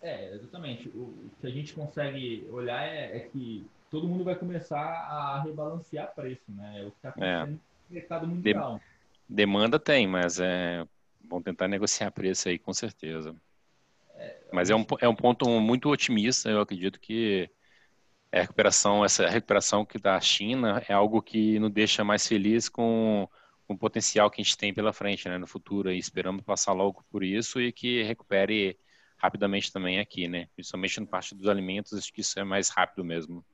É, 0.00 0.34
exatamente. 0.34 0.88
O, 0.88 1.30
que 1.40 1.46
a 1.46 1.50
gente 1.50 1.72
consegue 1.72 2.46
olhar 2.50 2.82
é, 2.82 3.16
é, 3.16 3.20
que 3.20 3.66
todo 3.90 4.06
mundo 4.06 4.24
vai 4.24 4.34
começar 4.34 4.80
a 4.80 5.42
rebalancear 5.42 6.14
preço, 6.14 6.44
né? 6.48 6.82
É 6.82 6.86
o 6.86 6.90
que 6.90 6.96
está 6.96 7.08
acontecendo 7.08 7.42
é. 7.42 7.46
no 7.46 7.60
mercado 7.90 8.26
mundial. 8.26 8.76
De, 8.76 9.34
demanda 9.34 9.78
tem, 9.78 10.06
mas 10.06 10.38
é, 10.38 10.86
vão 11.24 11.42
tentar 11.42 11.68
negociar 11.68 12.10
preço 12.10 12.48
aí 12.48 12.58
com 12.58 12.72
certeza. 12.72 13.34
É, 14.16 14.36
mas 14.52 14.70
é 14.70 14.74
um, 14.74 14.84
é 15.00 15.08
um 15.08 15.14
ponto 15.14 15.48
muito 15.60 15.88
otimista, 15.88 16.48
eu 16.48 16.60
acredito 16.60 16.98
que 16.98 17.50
a 18.32 18.40
recuperação, 18.40 19.04
essa 19.04 19.28
recuperação 19.28 19.84
que 19.84 19.98
da 19.98 20.20
China 20.20 20.82
é 20.88 20.92
algo 20.92 21.22
que 21.22 21.58
nos 21.58 21.70
deixa 21.70 22.04
mais 22.04 22.26
feliz 22.26 22.68
com, 22.68 23.28
com 23.68 23.74
o 23.74 23.78
potencial 23.78 24.30
que 24.30 24.40
a 24.40 24.44
gente 24.44 24.56
tem 24.56 24.72
pela 24.72 24.94
frente, 24.94 25.28
né, 25.28 25.36
no 25.36 25.46
futuro. 25.46 25.92
E 25.92 25.98
esperamos 25.98 26.42
passar 26.42 26.72
logo 26.72 27.04
por 27.10 27.22
isso 27.22 27.60
e 27.60 27.70
que 27.70 28.02
recupere 28.02 28.78
rapidamente 29.18 29.70
também 29.70 30.00
aqui, 30.00 30.26
né? 30.26 30.48
Principalmente 30.54 31.00
na 31.00 31.06
parte 31.06 31.34
dos 31.34 31.46
alimentos, 31.46 31.92
acho 31.92 32.10
que 32.10 32.22
isso 32.22 32.40
é 32.40 32.44
mais 32.44 32.70
rápido 32.70 33.04
mesmo. 33.04 33.44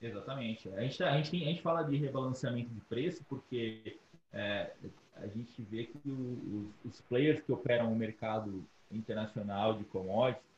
Exatamente. 0.00 0.68
A 0.68 0.80
gente, 0.82 1.02
a 1.02 1.16
gente, 1.16 1.42
a 1.42 1.46
gente 1.46 1.62
fala 1.62 1.82
de 1.82 1.96
rebalanceamento 1.96 2.70
de 2.70 2.80
preço 2.82 3.24
porque 3.28 3.98
é, 4.32 4.70
a 5.16 5.26
gente 5.26 5.60
vê 5.62 5.84
que 5.84 5.98
o, 6.08 6.72
os, 6.84 6.92
os, 6.92 7.00
players 7.02 7.42
que 7.42 7.52
operam 7.52 7.92
o 7.92 7.96
mercado 7.96 8.64
internacional 8.90 9.76
de 9.76 9.84
commodities, 9.84 10.48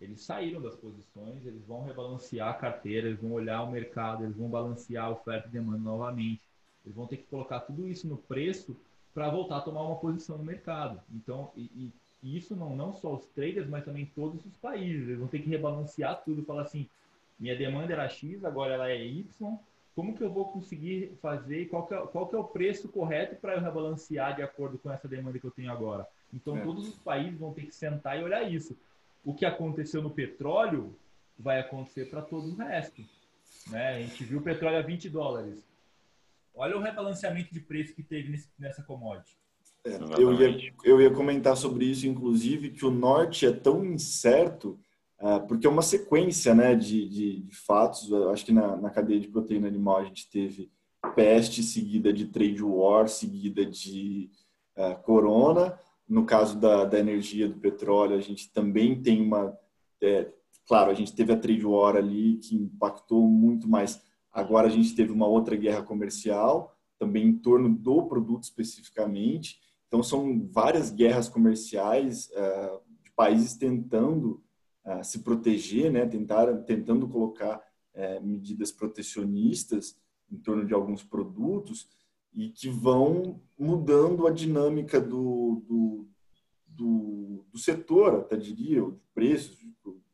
eles 0.00 0.22
saíram 0.22 0.60
das 0.62 0.76
posições, 0.76 1.44
eles 1.44 1.64
vão 1.66 1.84
rebalancear 1.84 2.48
a 2.48 2.54
carteira, 2.54 3.08
eles 3.08 3.20
vão 3.20 3.32
olhar 3.32 3.62
o 3.62 3.70
mercado, 3.70 4.24
eles 4.24 4.36
vão 4.36 4.48
balancear 4.48 5.06
a 5.06 5.10
oferta 5.10 5.48
e 5.48 5.50
demanda 5.50 5.78
novamente. 5.78 6.47
Eles 6.88 6.96
vão 6.96 7.06
ter 7.06 7.18
que 7.18 7.24
colocar 7.24 7.60
tudo 7.60 7.86
isso 7.86 8.08
no 8.08 8.16
preço 8.16 8.76
para 9.14 9.30
voltar 9.30 9.58
a 9.58 9.60
tomar 9.60 9.82
uma 9.82 9.96
posição 9.96 10.38
no 10.38 10.44
mercado. 10.44 11.00
Então, 11.12 11.50
e, 11.56 11.70
e 11.74 11.92
e 12.22 12.36
isso 12.36 12.56
não, 12.56 12.74
não 12.74 12.92
só 12.92 13.14
os 13.14 13.26
traders, 13.26 13.68
mas 13.68 13.84
também 13.84 14.06
todos 14.14 14.44
os 14.44 14.56
países. 14.56 15.06
Eles 15.06 15.18
vão 15.18 15.28
ter 15.28 15.40
que 15.40 15.48
rebalancear 15.48 16.22
tudo, 16.24 16.44
falar 16.44 16.62
assim, 16.62 16.88
minha 17.38 17.56
demanda 17.56 17.92
era 17.92 18.08
X, 18.08 18.44
agora 18.44 18.74
ela 18.74 18.90
é 18.90 19.04
Y. 19.04 19.58
Como 19.94 20.16
que 20.16 20.22
eu 20.22 20.30
vou 20.30 20.46
conseguir 20.46 21.12
fazer? 21.20 21.68
Qual 21.68 21.86
que 21.86 21.94
é, 21.94 21.98
qual 21.98 22.28
que 22.28 22.34
é 22.34 22.38
o 22.38 22.44
preço 22.44 22.88
correto 22.88 23.36
para 23.36 23.54
eu 23.54 23.60
rebalancear 23.60 24.34
de 24.34 24.42
acordo 24.42 24.78
com 24.78 24.90
essa 24.90 25.08
demanda 25.08 25.38
que 25.38 25.44
eu 25.44 25.50
tenho 25.50 25.72
agora? 25.72 26.06
Então, 26.32 26.56
é. 26.56 26.60
todos 26.60 26.88
os 26.88 26.98
países 26.98 27.38
vão 27.38 27.52
ter 27.52 27.66
que 27.66 27.74
sentar 27.74 28.18
e 28.18 28.22
olhar 28.22 28.42
isso. 28.42 28.76
O 29.24 29.34
que 29.34 29.44
aconteceu 29.44 30.02
no 30.02 30.10
petróleo 30.10 30.94
vai 31.38 31.60
acontecer 31.60 32.08
para 32.10 32.22
todo 32.22 32.48
o 32.48 32.56
resto. 32.56 33.02
Né? 33.68 33.88
A 33.96 34.00
gente 34.00 34.24
viu 34.24 34.38
o 34.38 34.42
petróleo 34.42 34.78
a 34.78 34.82
20 34.82 35.08
dólares. 35.08 35.64
Olha 36.58 36.76
o 36.76 36.80
rebalanceamento 36.80 37.54
de 37.54 37.60
preço 37.60 37.94
que 37.94 38.02
teve 38.02 38.30
nesse, 38.30 38.48
nessa 38.58 38.82
commodity. 38.82 39.38
É, 39.84 39.96
eu, 40.20 40.34
ia, 40.34 40.74
eu 40.84 41.00
ia 41.00 41.10
comentar 41.10 41.56
sobre 41.56 41.84
isso, 41.84 42.06
inclusive, 42.06 42.70
que 42.70 42.84
o 42.84 42.90
norte 42.90 43.46
é 43.46 43.52
tão 43.52 43.84
incerto, 43.84 44.78
uh, 45.20 45.46
porque 45.46 45.68
é 45.68 45.70
uma 45.70 45.82
sequência 45.82 46.54
né, 46.56 46.74
de, 46.74 47.08
de, 47.08 47.42
de 47.44 47.56
fatos. 47.56 48.10
Eu 48.10 48.30
acho 48.30 48.44
que 48.44 48.52
na, 48.52 48.76
na, 48.76 48.90
cadeia 48.90 49.20
de 49.20 49.28
proteína 49.28 49.68
animal 49.68 49.98
a 49.98 50.04
gente 50.04 50.28
teve 50.28 50.68
peste, 51.14 51.62
seguida 51.62 52.12
de 52.12 52.26
trade 52.26 52.62
war, 52.62 53.08
seguida 53.08 53.64
de 53.64 54.28
uh, 54.76 55.00
corona. 55.02 55.78
No 56.08 56.24
caso 56.26 56.58
da, 56.58 56.84
da 56.84 56.98
energia, 56.98 57.48
do 57.48 57.60
petróleo, 57.60 58.16
a 58.16 58.20
gente 58.20 58.52
também 58.52 59.00
tem 59.00 59.22
uma. 59.22 59.56
É, 60.02 60.28
claro, 60.66 60.90
a 60.90 60.94
gente 60.94 61.14
teve 61.14 61.32
a 61.32 61.38
trade 61.38 61.64
war 61.64 61.96
ali 61.96 62.38
que 62.38 62.56
impactou 62.56 63.28
muito 63.28 63.68
mais. 63.68 64.02
Agora 64.38 64.68
a 64.68 64.70
gente 64.70 64.94
teve 64.94 65.10
uma 65.10 65.26
outra 65.26 65.56
guerra 65.56 65.82
comercial, 65.82 66.72
também 66.96 67.26
em 67.26 67.36
torno 67.36 67.68
do 67.68 68.06
produto 68.06 68.44
especificamente. 68.44 69.58
Então, 69.88 70.00
são 70.00 70.46
várias 70.52 70.92
guerras 70.92 71.28
comerciais 71.28 72.30
uh, 72.30 72.80
de 73.02 73.10
países 73.16 73.56
tentando 73.56 74.40
uh, 74.84 75.02
se 75.02 75.24
proteger, 75.24 75.90
né, 75.90 76.06
tentar, 76.06 76.56
tentando 76.58 77.08
colocar 77.08 77.60
uh, 77.94 78.24
medidas 78.24 78.70
protecionistas 78.70 79.96
em 80.30 80.36
torno 80.36 80.64
de 80.64 80.72
alguns 80.72 81.02
produtos 81.02 81.88
e 82.32 82.50
que 82.50 82.68
vão 82.68 83.40
mudando 83.58 84.24
a 84.24 84.30
dinâmica 84.30 85.00
do, 85.00 85.64
do, 85.66 86.08
do, 86.64 87.44
do 87.50 87.58
setor, 87.58 88.20
até 88.20 88.36
diria, 88.36 88.82
de 88.82 89.00
preços, 89.12 89.58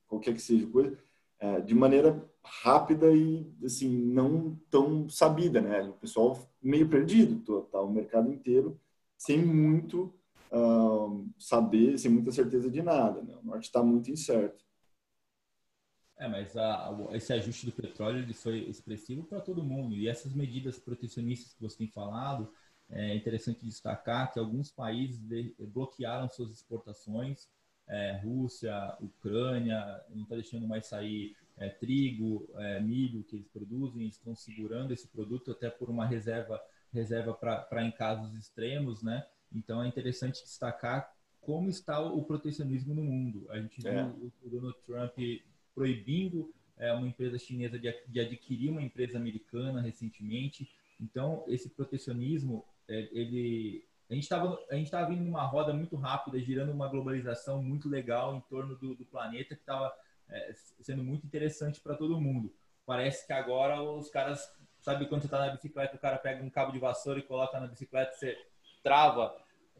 qualquer 0.06 0.32
que 0.32 0.40
seja 0.40 0.66
coisa, 0.66 0.96
de 1.61 1.74
maneira 1.74 2.22
rápida 2.42 3.11
e 3.14 3.50
assim 3.64 3.88
não 3.88 4.59
tão 4.70 5.09
sabida, 5.09 5.61
né? 5.61 5.83
O 5.83 5.94
pessoal 5.94 6.38
meio 6.62 6.88
perdido, 6.88 7.62
tá 7.70 7.80
o 7.80 7.90
mercado 7.90 8.30
inteiro 8.30 8.78
sem 9.16 9.44
muito 9.44 10.14
uh, 10.52 11.26
saber, 11.38 11.98
sem 11.98 12.11
muita 12.11 12.30
certeza 12.30 12.70
de 12.70 12.83
nada. 12.83 13.22
Né? 13.22 13.35
O 13.42 13.46
norte 13.46 13.64
está 13.64 13.83
muito 13.83 14.11
incerto. 14.11 14.64
É, 16.16 16.28
mas 16.28 16.57
a, 16.57 16.96
esse 17.12 17.33
ajuste 17.33 17.66
do 17.66 17.72
petróleo 17.72 18.18
ele 18.18 18.35
foi 18.35 18.61
expressivo 18.68 19.24
para 19.24 19.40
todo 19.40 19.64
mundo. 19.64 19.94
E 19.94 20.09
essas 20.09 20.33
medidas 20.33 20.78
protecionistas 20.78 21.54
que 21.54 21.62
você 21.62 21.78
tem 21.78 21.88
falado, 21.88 22.52
é 22.90 23.14
interessante 23.14 23.64
destacar 23.64 24.33
que 24.33 24.38
alguns 24.38 24.70
países 24.70 25.20
bloquearam 25.59 26.28
suas 26.28 26.50
exportações. 26.50 27.48
É, 27.87 28.20
Rússia, 28.25 28.97
Ucrânia, 29.01 30.03
não 30.09 30.23
está 30.23 30.37
deixando 30.37 30.66
mais 30.66 30.87
sair 30.87 31.37
é, 31.57 31.68
trigo, 31.68 32.49
é, 32.57 32.81
milho 32.81 33.23
que 33.25 33.37
eles 33.37 33.49
produzem, 33.49 34.07
estão 34.07 34.35
segurando 34.35 34.92
esse 34.92 35.07
produto 35.09 35.51
até 35.51 35.70
por 35.70 35.88
uma 35.88 36.07
reserva 36.07 36.61
reserva 36.92 37.35
para 37.35 37.85
em 37.85 37.90
casos 37.90 38.35
extremos, 38.37 39.03
né? 39.03 39.27
Então 39.53 39.83
é 39.83 39.88
interessante 39.88 40.42
destacar 40.42 41.12
como 41.40 41.68
está 41.68 42.01
o 42.01 42.23
protecionismo 42.23 42.94
no 42.94 43.03
mundo. 43.03 43.47
A 43.51 43.61
gente 43.61 43.87
é. 43.87 43.90
viu 43.90 44.33
o 44.42 44.49
Donald 44.49 44.79
Trump 44.87 45.18
proibindo 45.75 46.55
é, 46.77 46.92
uma 46.92 47.07
empresa 47.07 47.37
chinesa 47.38 47.79
de, 47.79 47.92
de, 48.09 48.20
adquirir 48.20 48.70
uma 48.70 48.83
empresa 48.83 49.18
americana 49.18 49.81
recentemente. 49.81 50.70
Então 51.01 51.44
esse 51.49 51.68
protecionismo, 51.68 52.64
é, 52.88 53.09
ele 53.12 53.85
a 54.11 54.14
gente 54.14 54.25
estava 54.25 54.59
a 54.71 54.75
gente 54.75 54.90
vindo 55.09 55.25
numa 55.25 55.45
roda 55.45 55.73
muito 55.73 55.97
rápida, 55.97 56.38
girando 56.38 56.73
uma 56.73 56.88
globalização 56.88 57.62
muito 57.62 57.88
legal 57.88 58.35
em 58.35 58.40
torno 58.43 58.77
do, 58.77 58.95
do 58.95 59.05
planeta 59.05 59.55
que 59.55 59.62
estava 59.62 59.93
é, 60.29 60.53
sendo 60.81 61.03
muito 61.03 61.27
interessante 61.27 61.81
para 61.81 61.97
todo 61.97 62.21
mundo. 62.21 62.53
Parece 62.85 63.27
que 63.27 63.33
agora 63.33 63.81
os 63.83 64.11
caras, 64.11 64.47
sabe 64.81 65.07
quando 65.07 65.23
você 65.23 65.27
está 65.27 65.38
na 65.38 65.53
bicicleta, 65.53 65.97
o 65.97 65.99
cara 66.01 66.19
pega 66.19 66.45
um 66.45 66.51
cabo 66.51 66.73
de 66.73 66.79
vassoura 66.79 67.19
e 67.19 67.23
coloca 67.23 67.59
na 67.59 67.67
bicicleta, 67.67 68.12
você 68.12 68.37
trava. 68.83 69.35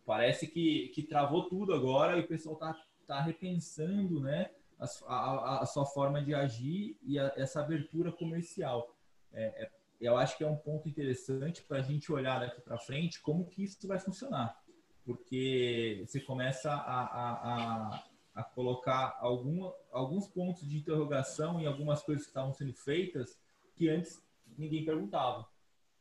Parece 0.07 0.47
que, 0.47 0.89
que 0.89 1.03
travou 1.03 1.49
tudo 1.49 1.75
agora 1.75 2.17
e 2.17 2.21
o 2.21 2.29
pessoal 2.29 2.55
está 2.55 2.77
tá 3.07 3.21
repensando, 3.21 4.21
né? 4.21 4.51
A, 4.79 5.15
a, 5.15 5.63
a, 5.63 5.67
sua 5.67 5.87
forma 5.87 6.23
de 6.23 6.35
agir 6.35 6.99
e 7.03 7.19
a, 7.19 7.33
essa 7.37 7.61
abertura 7.61 8.11
comercial. 8.11 8.95
É, 9.33 9.65
é, 9.65 9.71
eu 10.05 10.17
acho 10.17 10.37
que 10.37 10.45
é 10.45 10.47
um 10.47 10.57
ponto 10.57 10.89
interessante 10.89 11.63
para 11.63 11.79
a 11.79 11.83
gente 11.83 12.13
olhar 12.13 12.41
daqui 12.41 12.61
para 12.61 12.79
frente 12.79 13.21
como 13.21 13.47
que 13.47 13.65
isso 13.65 13.87
vai 13.87 13.99
funcionar. 13.99 14.59
Porque 15.05 16.03
você 16.07 16.21
começa 16.21 16.73
a, 16.73 18.03
a 18.35 18.43
colocar 18.43 19.17
alguma, 19.21 19.73
alguns 19.93 20.27
pontos 20.27 20.69
de 20.69 20.79
interrogação 20.79 21.61
em 21.61 21.67
algumas 21.67 22.03
coisas 22.03 22.25
que 22.25 22.31
estavam 22.31 22.53
sendo 22.53 22.75
feitas 22.75 23.39
que 23.77 23.89
antes 23.89 24.21
ninguém 24.59 24.85
perguntava. 24.85 25.47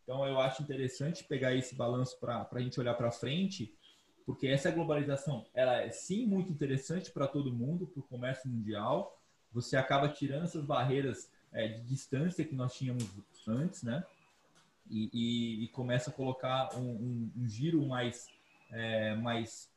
Então, 0.04 0.26
eu 0.28 0.39
acho 0.39 0.63
interessante 0.63 1.24
pegar 1.24 1.56
esse 1.56 1.76
balanço 1.76 2.20
para 2.20 2.48
a 2.52 2.60
gente 2.60 2.80
olhar 2.80 2.96
para 2.96 3.12
frente, 3.12 3.74
porque 4.26 4.48
essa 4.48 4.72
globalização 4.72 5.46
ela 5.54 5.82
é 5.82 5.92
sim 5.92 6.26
muito 6.26 6.52
interessante 6.52 7.12
para 7.12 7.28
todo 7.28 7.54
mundo, 7.54 7.88
para 7.88 8.00
o 8.00 8.04
comércio 8.04 8.50
mundial. 8.50 9.18
Você 9.52 9.78
acaba 9.78 10.10
tirando 10.10 10.44
essas 10.44 10.66
barreiras 10.66 11.32
é, 11.52 11.68
de 11.68 11.84
distância 11.84 12.44
que 12.44 12.56
nós 12.56 12.76
tínhamos 12.76 13.04
antes, 13.47 13.84
né? 13.84 14.03
E, 14.89 15.10
e, 15.13 15.63
e 15.63 15.67
começa 15.69 16.10
a 16.10 16.13
colocar 16.13 16.69
um, 16.75 16.82
um, 16.82 17.32
um 17.38 17.47
giro 17.47 17.86
mais, 17.86 18.27
é, 18.71 19.15
mais 19.15 19.71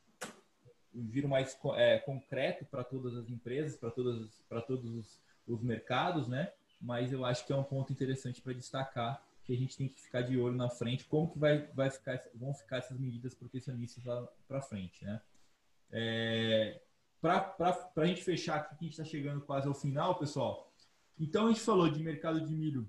um 0.93 1.09
giro 1.11 1.29
mais 1.29 1.57
é, 1.75 1.99
concreto 1.99 2.65
para 2.65 2.83
todas 2.83 3.15
as 3.15 3.29
empresas, 3.29 3.77
para 3.77 3.91
todas 3.91 4.41
para 4.49 4.61
todos 4.61 4.91
os, 4.93 5.19
os, 5.47 5.61
mercados, 5.61 6.27
né? 6.27 6.51
Mas 6.81 7.11
eu 7.11 7.25
acho 7.25 7.45
que 7.45 7.53
é 7.53 7.55
um 7.55 7.63
ponto 7.63 7.91
interessante 7.93 8.41
para 8.41 8.53
destacar 8.53 9.23
que 9.43 9.53
a 9.53 9.57
gente 9.57 9.77
tem 9.77 9.87
que 9.87 10.01
ficar 10.01 10.21
de 10.21 10.37
olho 10.37 10.57
na 10.57 10.69
frente, 10.69 11.05
como 11.05 11.31
que 11.31 11.39
vai, 11.39 11.67
vai 11.73 11.89
ficar, 11.89 12.21
vão 12.35 12.53
ficar 12.53 12.77
essas 12.77 12.99
medidas 12.99 13.33
protecionistas 13.33 14.03
para 14.45 14.61
frente, 14.61 15.05
né? 15.05 15.21
É, 15.89 16.81
para 17.21 17.55
a 17.95 18.05
gente 18.05 18.23
fechar 18.23 18.57
aqui, 18.57 18.75
que 18.75 18.85
a 18.85 18.87
gente 18.87 18.99
está 18.99 19.05
chegando 19.05 19.41
quase 19.41 19.67
ao 19.67 19.73
final, 19.73 20.19
pessoal. 20.19 20.71
Então 21.19 21.45
a 21.45 21.49
gente 21.49 21.61
falou 21.61 21.89
de 21.89 22.03
mercado 22.03 22.45
de 22.45 22.53
milho, 22.53 22.87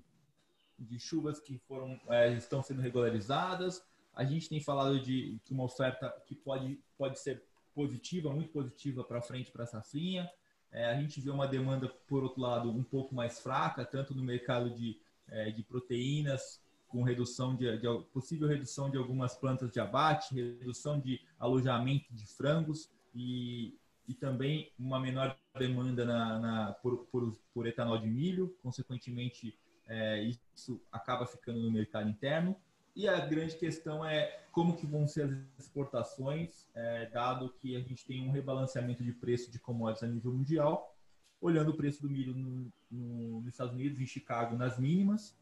de 0.79 0.99
chuvas 0.99 1.39
que 1.39 1.57
foram 1.59 1.99
é, 2.09 2.33
estão 2.33 2.63
sendo 2.63 2.81
regularizadas. 2.81 3.83
A 4.13 4.23
gente 4.23 4.49
tem 4.49 4.61
falado 4.61 4.99
de, 4.99 5.39
de 5.45 5.53
uma 5.53 5.63
oferta 5.63 6.13
que 6.25 6.35
pode, 6.35 6.79
pode 6.97 7.19
ser 7.19 7.43
positiva, 7.73 8.33
muito 8.33 8.51
positiva 8.51 9.03
para 9.03 9.21
frente 9.21 9.51
para 9.51 9.63
a 9.63 9.67
safrinha. 9.67 10.29
É, 10.71 10.85
a 10.85 10.99
gente 10.99 11.19
vê 11.19 11.29
uma 11.29 11.47
demanda, 11.47 11.87
por 12.07 12.23
outro 12.23 12.41
lado, 12.41 12.69
um 12.69 12.83
pouco 12.83 13.15
mais 13.15 13.39
fraca, 13.39 13.85
tanto 13.85 14.13
no 14.13 14.23
mercado 14.23 14.69
de, 14.69 14.99
é, 15.27 15.49
de 15.51 15.63
proteínas, 15.63 16.61
com 16.87 17.03
redução 17.03 17.55
de, 17.55 17.77
de, 17.77 17.87
possível 18.11 18.47
redução 18.47 18.89
de 18.89 18.97
algumas 18.97 19.35
plantas 19.35 19.71
de 19.71 19.79
abate, 19.79 20.35
redução 20.35 20.99
de 20.99 21.21
alojamento 21.39 22.13
de 22.13 22.25
frangos 22.25 22.89
e, 23.13 23.77
e 24.07 24.13
também 24.13 24.71
uma 24.77 24.99
menor 24.99 25.37
demanda 25.57 26.03
na, 26.03 26.39
na 26.39 26.71
por, 26.73 27.05
por, 27.05 27.31
por, 27.53 27.67
etanol 27.67 27.97
de 27.99 28.07
milho. 28.07 28.55
Consequentemente, 28.61 29.57
é, 29.89 30.23
isso 30.55 30.81
acaba 30.91 31.25
ficando 31.25 31.59
no 31.59 31.71
mercado 31.71 32.07
interno. 32.07 32.55
E 32.95 33.07
a 33.07 33.19
grande 33.25 33.55
questão 33.55 34.05
é 34.05 34.43
como 34.51 34.75
que 34.75 34.85
vão 34.85 35.07
ser 35.07 35.25
as 35.25 35.65
exportações, 35.65 36.67
é, 36.75 37.07
dado 37.07 37.53
que 37.53 37.75
a 37.75 37.79
gente 37.79 38.05
tem 38.05 38.27
um 38.27 38.31
rebalanceamento 38.31 39.03
de 39.03 39.11
preço 39.11 39.51
de 39.51 39.59
commodities 39.59 40.03
a 40.03 40.07
nível 40.07 40.31
mundial, 40.31 40.95
olhando 41.41 41.71
o 41.71 41.77
preço 41.77 42.01
do 42.01 42.09
milho 42.09 42.33
no, 42.35 42.71
no, 42.91 43.41
nos 43.41 43.47
Estados 43.47 43.73
Unidos, 43.73 43.99
em 43.99 44.05
Chicago, 44.05 44.55
nas 44.55 44.77
mínimas. 44.77 45.37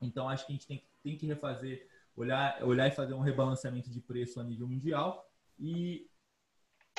Então, 0.00 0.28
acho 0.28 0.46
que 0.46 0.52
a 0.52 0.54
gente 0.54 0.66
tem, 0.66 0.84
tem 1.02 1.16
que 1.16 1.26
refazer, 1.26 1.88
olhar, 2.16 2.62
olhar 2.62 2.88
e 2.88 2.92
fazer 2.92 3.14
um 3.14 3.20
rebalanceamento 3.20 3.90
de 3.90 4.00
preço 4.00 4.40
a 4.40 4.44
nível 4.44 4.66
mundial. 4.66 5.30
E 5.58 6.08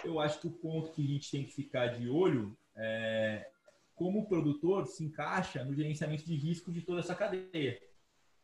eu 0.04 0.20
acho 0.20 0.40
que 0.40 0.48
o 0.48 0.52
ponto 0.52 0.92
que 0.92 1.04
a 1.04 1.08
gente 1.08 1.30
tem 1.30 1.44
que 1.44 1.52
ficar 1.52 1.88
de 1.88 2.10
olho 2.10 2.58
é 2.76 3.50
como 4.00 4.22
o 4.22 4.26
produtor 4.26 4.88
se 4.88 5.04
encaixa 5.04 5.62
no 5.66 5.76
gerenciamento 5.76 6.24
de 6.26 6.34
risco 6.34 6.72
de 6.72 6.82
toda 6.82 7.02
essa 7.02 7.14
cadeia. 7.14 7.78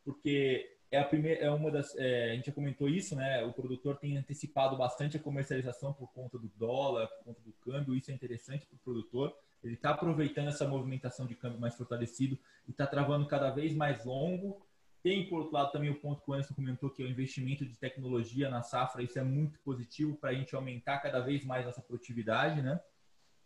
Porque 0.04 0.70
é 0.90 0.98
a 0.98 1.04
primeira, 1.04 1.46
é 1.46 1.50
uma 1.50 1.70
das, 1.70 1.96
é, 1.96 2.32
a 2.32 2.34
gente 2.34 2.46
já 2.46 2.52
comentou 2.52 2.90
isso, 2.90 3.16
né? 3.16 3.42
O 3.42 3.54
produtor 3.54 3.96
tem 3.96 4.18
antecipado 4.18 4.76
bastante 4.76 5.16
a 5.16 5.20
comercialização 5.20 5.94
por 5.94 6.12
conta 6.12 6.38
do 6.38 6.48
dólar, 6.56 7.08
por 7.08 7.24
conta 7.24 7.40
do 7.40 7.52
câmbio. 7.54 7.94
Isso 7.94 8.10
é 8.10 8.14
interessante 8.14 8.66
para 8.66 8.76
o 8.76 8.80
produtor. 8.80 9.34
Ele 9.64 9.72
está 9.72 9.90
aproveitando 9.90 10.48
essa 10.48 10.68
movimentação 10.68 11.26
de 11.26 11.34
câmbio 11.34 11.58
mais 11.58 11.74
fortalecido 11.74 12.38
e 12.68 12.70
está 12.70 12.86
travando 12.86 13.26
cada 13.26 13.48
vez 13.48 13.74
mais 13.74 14.04
longo. 14.04 14.60
Tem, 15.02 15.26
por 15.26 15.38
outro 15.38 15.54
lado, 15.54 15.72
também 15.72 15.88
o 15.88 15.98
ponto 15.98 16.22
que 16.22 16.30
o 16.30 16.34
Anderson 16.34 16.54
comentou, 16.54 16.90
que 16.90 17.02
é 17.02 17.06
o 17.06 17.08
investimento 17.08 17.64
de 17.64 17.78
tecnologia 17.78 18.50
na 18.50 18.62
safra. 18.62 19.02
Isso 19.02 19.18
é 19.18 19.24
muito 19.24 19.58
positivo 19.60 20.16
para 20.16 20.30
a 20.30 20.34
gente 20.34 20.54
aumentar 20.54 20.98
cada 20.98 21.20
vez 21.20 21.46
mais 21.46 21.66
essa 21.66 21.80
produtividade, 21.80 22.60
né? 22.60 22.78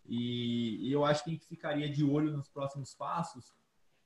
E, 0.08 0.90
eu 0.90 1.04
acho 1.04 1.24
que 1.24 1.30
a 1.30 1.32
gente 1.32 1.46
ficaria 1.46 1.88
de 1.88 2.04
olho 2.04 2.32
nos 2.36 2.48
próximos 2.48 2.94
passos. 2.94 3.54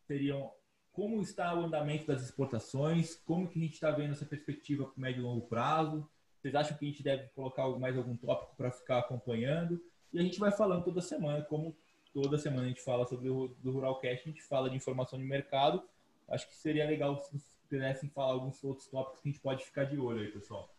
Seriam 0.07 0.53
como 0.93 1.21
está 1.21 1.55
o 1.55 1.65
andamento 1.65 2.07
das 2.07 2.23
exportações, 2.23 3.17
como 3.25 3.49
que 3.49 3.59
a 3.59 3.63
gente 3.63 3.75
está 3.75 3.91
vendo 3.91 4.13
essa 4.13 4.25
perspectiva 4.25 4.85
para 4.85 5.01
médio 5.01 5.21
e 5.21 5.25
longo 5.25 5.47
prazo. 5.47 6.09
Vocês 6.39 6.55
acham 6.55 6.77
que 6.77 6.85
a 6.85 6.89
gente 6.89 7.03
deve 7.03 7.29
colocar 7.29 7.69
mais 7.79 7.97
algum 7.97 8.17
tópico 8.17 8.55
para 8.57 8.71
ficar 8.71 8.99
acompanhando? 8.99 9.81
E 10.13 10.19
a 10.19 10.23
gente 10.23 10.39
vai 10.39 10.53
falando 10.53 10.85
toda 10.85 11.01
semana, 11.01 11.43
como 11.43 11.75
toda 12.13 12.39
semana 12.39 12.63
a 12.63 12.69
gente 12.69 12.83
fala 12.83 13.07
sobre 13.07 13.29
o 13.29 13.49
do 13.61 13.73
Rural 13.73 13.99
Cash, 14.01 14.21
a 14.21 14.29
gente 14.29 14.43
fala 14.43 14.71
de 14.71 14.77
informação 14.77 15.19
de 15.19 15.25
mercado. 15.25 15.83
Acho 16.29 16.49
que 16.49 16.55
seria 16.55 16.87
legal 16.87 17.17
se 17.17 17.31
vocês 17.31 17.57
pudessem 17.69 18.09
falar 18.11 18.33
alguns 18.33 18.63
outros 18.63 18.87
tópicos 18.87 19.21
que 19.21 19.29
a 19.29 19.33
gente 19.33 19.41
pode 19.41 19.65
ficar 19.65 19.85
de 19.85 19.99
olho 19.99 20.21
aí, 20.21 20.31
pessoal. 20.31 20.74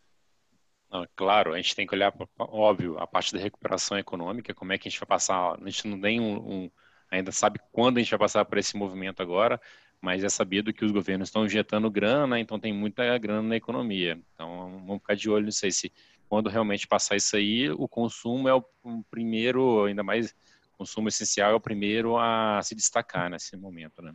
Não, 0.90 1.08
claro, 1.16 1.54
a 1.54 1.58
gente 1.58 1.76
tem 1.76 1.86
que 1.86 1.96
olhar, 1.96 2.14
óbvio, 2.38 2.98
a 2.98 3.08
parte 3.08 3.34
da 3.34 3.40
recuperação 3.40 3.98
econômica, 3.98 4.54
como 4.54 4.72
é 4.72 4.78
que 4.78 4.88
a 4.88 4.92
gente 4.92 5.00
vai 5.00 5.08
passar, 5.08 5.56
a 5.62 5.70
gente 5.70 5.88
não 5.88 6.00
tem 6.00 6.20
um, 6.22 6.38
um 6.38 6.72
ainda 7.10 7.32
sabe 7.32 7.60
quando 7.72 7.98
a 7.98 8.02
gente 8.02 8.10
vai 8.10 8.20
passar 8.20 8.46
por 8.46 8.58
esse 8.58 8.78
movimento 8.78 9.22
agora, 9.22 9.60
mas 10.02 10.24
é 10.24 10.30
sabido 10.30 10.74
que 10.74 10.86
os 10.86 10.92
governos 10.92 11.30
estão 11.30 11.46
injetando 11.46 11.90
grana, 11.90 12.40
então 12.40 12.60
tem 12.60 12.74
muita 12.74 13.18
grana 13.18 13.42
na 13.42 13.56
economia. 13.56 14.20
Então 14.34 14.84
vamos 14.86 15.00
ficar 15.00 15.16
de 15.16 15.30
olho, 15.30 15.46
não 15.46 15.52
sei 15.52 15.72
se 15.72 15.92
quando 16.28 16.50
realmente 16.50 16.88
passar 16.88 17.16
isso 17.16 17.36
aí, 17.36 17.70
o 17.70 17.88
consumo 17.88 18.48
é 18.48 18.54
o 18.54 18.64
primeiro, 19.10 19.86
ainda 19.86 20.04
mais 20.04 20.36
consumo 20.78 21.08
essencial 21.08 21.52
é 21.52 21.56
o 21.56 21.60
primeiro 21.60 22.18
a 22.18 22.60
se 22.62 22.76
destacar 22.76 23.30
nesse 23.30 23.56
momento, 23.56 24.02
né? 24.02 24.14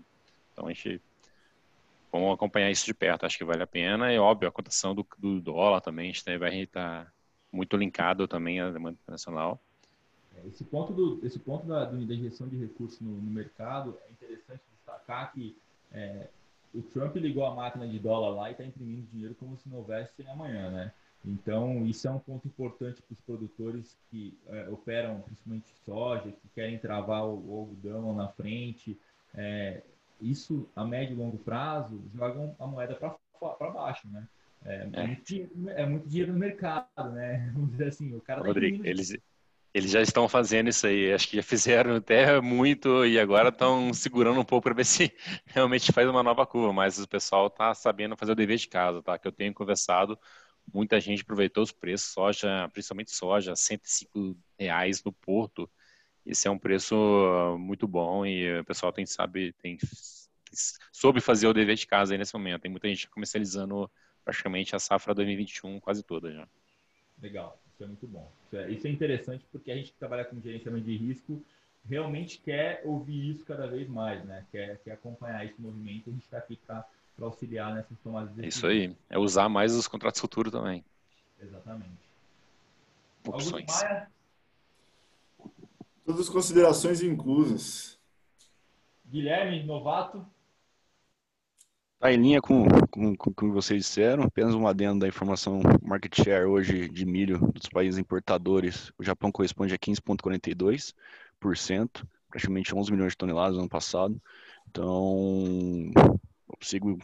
Então 0.53 0.67
a 0.67 0.73
gente 0.73 1.01
vamos 2.11 2.35
acompanhar 2.35 2.71
isso 2.71 2.85
de 2.85 2.95
perto, 2.95 3.25
acho 3.25 3.39
que 3.39 3.45
vale 3.45 3.63
a 3.63 3.67
pena. 3.67 4.13
E 4.13 4.19
óbvio, 4.19 4.49
a 4.49 4.53
cotação 4.53 4.95
do, 4.95 5.07
do 5.19 5.41
dólar 5.41 5.81
também 5.81 6.13
gente 6.13 6.39
vai 6.39 6.63
estar 6.63 7.13
muito 7.53 7.77
linkado 7.77 8.27
também 8.29 8.61
à 8.61 8.71
demanda 8.71 8.99
internacional. 9.01 9.61
É, 10.37 10.47
esse 10.47 10.65
ponto, 10.65 10.93
do, 10.93 11.21
esse 11.25 11.39
ponto 11.39 11.67
da, 11.67 11.85
da 11.85 12.15
injeção 12.15 12.49
de 12.49 12.57
recursos 12.57 13.01
no, 13.01 13.11
no 13.11 13.31
mercado 13.31 13.97
é 14.07 14.11
interessante 14.11 14.63
destacar 14.73 15.33
que 15.33 15.57
é, 15.93 16.29
o 16.75 16.83
Trump 16.83 17.17
ligou 17.17 17.45
a 17.45 17.55
máquina 17.55 17.87
de 17.87 17.99
dólar 17.99 18.31
lá 18.31 18.49
e 18.49 18.53
está 18.53 18.65
imprimindo 18.65 19.07
dinheiro 19.13 19.35
como 19.35 19.57
se 19.57 19.69
não 19.69 19.79
houvesse 19.79 20.27
amanhã, 20.29 20.71
né? 20.71 20.93
Então, 21.25 21.85
isso 21.85 22.09
é 22.09 22.11
um 22.11 22.19
ponto 22.19 22.49
importante 22.49 23.03
para 23.03 23.13
os 23.13 23.21
produtores 23.21 23.97
que 24.11 24.39
é, 24.49 24.69
operam 24.71 25.21
principalmente 25.21 25.67
soja, 25.85 26.33
que 26.33 26.49
querem 26.55 26.79
travar 26.79 27.27
o, 27.27 27.35
o 27.47 27.59
algodão 27.59 28.15
na 28.15 28.29
frente. 28.29 28.99
É, 29.35 29.83
isso, 30.21 30.69
a 30.75 30.85
médio 30.85 31.15
e 31.15 31.19
longo 31.19 31.39
prazo, 31.39 32.03
jogam 32.15 32.55
a 32.59 32.67
moeda 32.67 32.95
para 32.95 33.71
baixo, 33.71 34.09
né? 34.09 34.27
É, 34.65 34.89
é. 34.93 35.07
Muito, 35.07 35.71
é, 35.71 35.87
muito, 35.87 36.09
dinheiro 36.09 36.33
no 36.33 36.39
mercado, 36.39 37.11
né? 37.13 37.51
Vamos 37.55 37.71
dizer 37.71 37.89
assim, 37.89 38.15
o 38.15 38.21
cara 38.21 38.41
tá 38.41 38.47
Rodrigo, 38.47 38.85
eles, 38.85 39.17
Eles 39.73 39.91
já 39.91 40.03
estão 40.03 40.29
fazendo 40.29 40.69
isso 40.69 40.87
aí, 40.87 41.13
acho 41.13 41.29
que 41.29 41.37
já 41.37 41.43
fizeram 41.43 41.97
até 41.97 42.41
muito 42.41 43.07
e 43.07 43.19
agora 43.19 43.49
estão 43.49 43.93
segurando 43.95 44.41
um 44.41 44.45
pouco 44.45 44.65
para 44.65 44.75
ver 44.75 44.85
se 44.85 45.13
realmente 45.47 45.93
faz 45.93 46.09
uma 46.09 46.23
nova 46.23 46.47
curva, 46.47 46.73
mas 46.73 46.99
o 46.99 47.09
pessoal 47.09 47.47
está 47.47 47.75
sabendo 47.75 48.17
fazer 48.17 48.33
o 48.33 48.37
dever 48.37 48.59
de 48.59 48.69
casa, 48.69 49.03
tá? 49.03 49.19
Que 49.19 49.29
eu 49.29 49.33
tenho 49.33 49.55
conversado, 49.55 50.19
muita 50.73 51.01
gente 51.01 51.23
aproveitou 51.23 51.63
os 51.63 51.73
preços, 51.73 52.13
soja, 52.13 52.69
principalmente 52.73 53.13
soja, 53.13 53.57
105 53.57 54.37
reais 54.59 55.03
no 55.03 55.13
porto, 55.13 55.71
esse 56.25 56.47
é 56.47 56.51
um 56.51 56.59
preço 56.59 56.97
muito 57.59 57.87
bom 57.89 58.25
e 58.27 58.61
o 58.61 58.65
pessoal 58.65 58.93
tem 58.93 59.07
sabe, 59.07 59.53
tem 59.55 59.79
soube 60.93 61.21
fazer 61.21 61.47
o 61.47 61.53
dever 61.53 61.77
de 61.77 61.87
casa 61.87 62.15
aí 62.15 62.19
nesse 62.19 62.35
momento, 62.35 62.63
tem 62.63 62.71
muita 62.71 62.89
gente 62.89 63.09
comercializando 63.09 63.91
praticamente 64.25 64.75
a 64.77 64.79
safra 64.79 65.15
2021 65.15 65.81
quase 65.81 66.03
toda 66.03 66.33
já. 66.33 66.49
Legal. 67.21 67.59
Isso 67.73 67.85
é 67.85 67.87
muito 67.87 68.07
bom. 68.07 68.31
Isso 68.47 68.57
é, 68.57 68.71
isso 68.71 68.87
é 68.87 68.91
interessante 68.91 69.45
porque 69.51 69.71
a 69.71 69.77
gente 69.77 69.93
que 69.93 69.99
trabalha 69.99 70.25
com 70.25 70.41
gerenciamento 70.41 70.85
de 70.85 70.97
risco 70.97 71.43
realmente 71.89 72.39
quer 72.39 72.83
ouvir 72.85 73.31
isso 73.31 73.45
cada 73.45 73.67
vez 73.67 73.89
mais, 73.89 74.23
né? 74.25 74.45
Quer, 74.53 74.79
quer 74.85 74.93
acompanhar 74.93 75.45
esse 75.47 75.61
movimento. 75.61 76.11
A 76.11 76.13
gente 76.13 76.25
está 76.25 76.39
aqui 76.39 76.59
para 76.67 76.85
auxiliar 77.21 77.75
nessas 77.75 77.99
tomadas 78.01 78.29
de 78.35 78.43
decisão. 78.43 78.71
Isso 78.71 78.91
aí. 78.91 78.97
É 79.09 79.19
usar 79.19 79.49
mais 79.49 79.75
os 79.75 79.89
contratos 79.89 80.21
futuros 80.21 80.53
também. 80.53 80.85
Exatamente. 81.41 82.11
Opções. 83.27 83.83
Todas 86.11 86.27
as 86.27 86.33
considerações 86.33 87.03
inclusas. 87.03 87.97
Guilherme, 89.07 89.63
novato. 89.63 90.27
Está 91.95 92.13
em 92.13 92.17
linha 92.17 92.43
com, 92.43 92.67
com, 92.91 93.15
com 93.15 93.31
o 93.31 93.33
que 93.33 93.47
vocês 93.47 93.85
disseram, 93.85 94.25
apenas 94.25 94.57
um 94.57 94.67
adendo 94.67 94.99
da 94.99 95.07
informação 95.07 95.61
market 95.81 96.13
share 96.17 96.47
hoje 96.47 96.89
de 96.89 97.07
milho 97.07 97.39
dos 97.53 97.69
países 97.69 97.97
importadores. 97.97 98.91
O 98.99 99.05
Japão 99.05 99.31
corresponde 99.31 99.73
a 99.73 99.79
15,42%, 99.79 102.05
praticamente 102.29 102.75
11 102.75 102.91
milhões 102.91 103.13
de 103.13 103.19
toneladas 103.19 103.55
no 103.55 103.61
ano 103.61 103.69
passado. 103.69 104.21
Então, 104.69 105.93
sigo, 106.67 106.99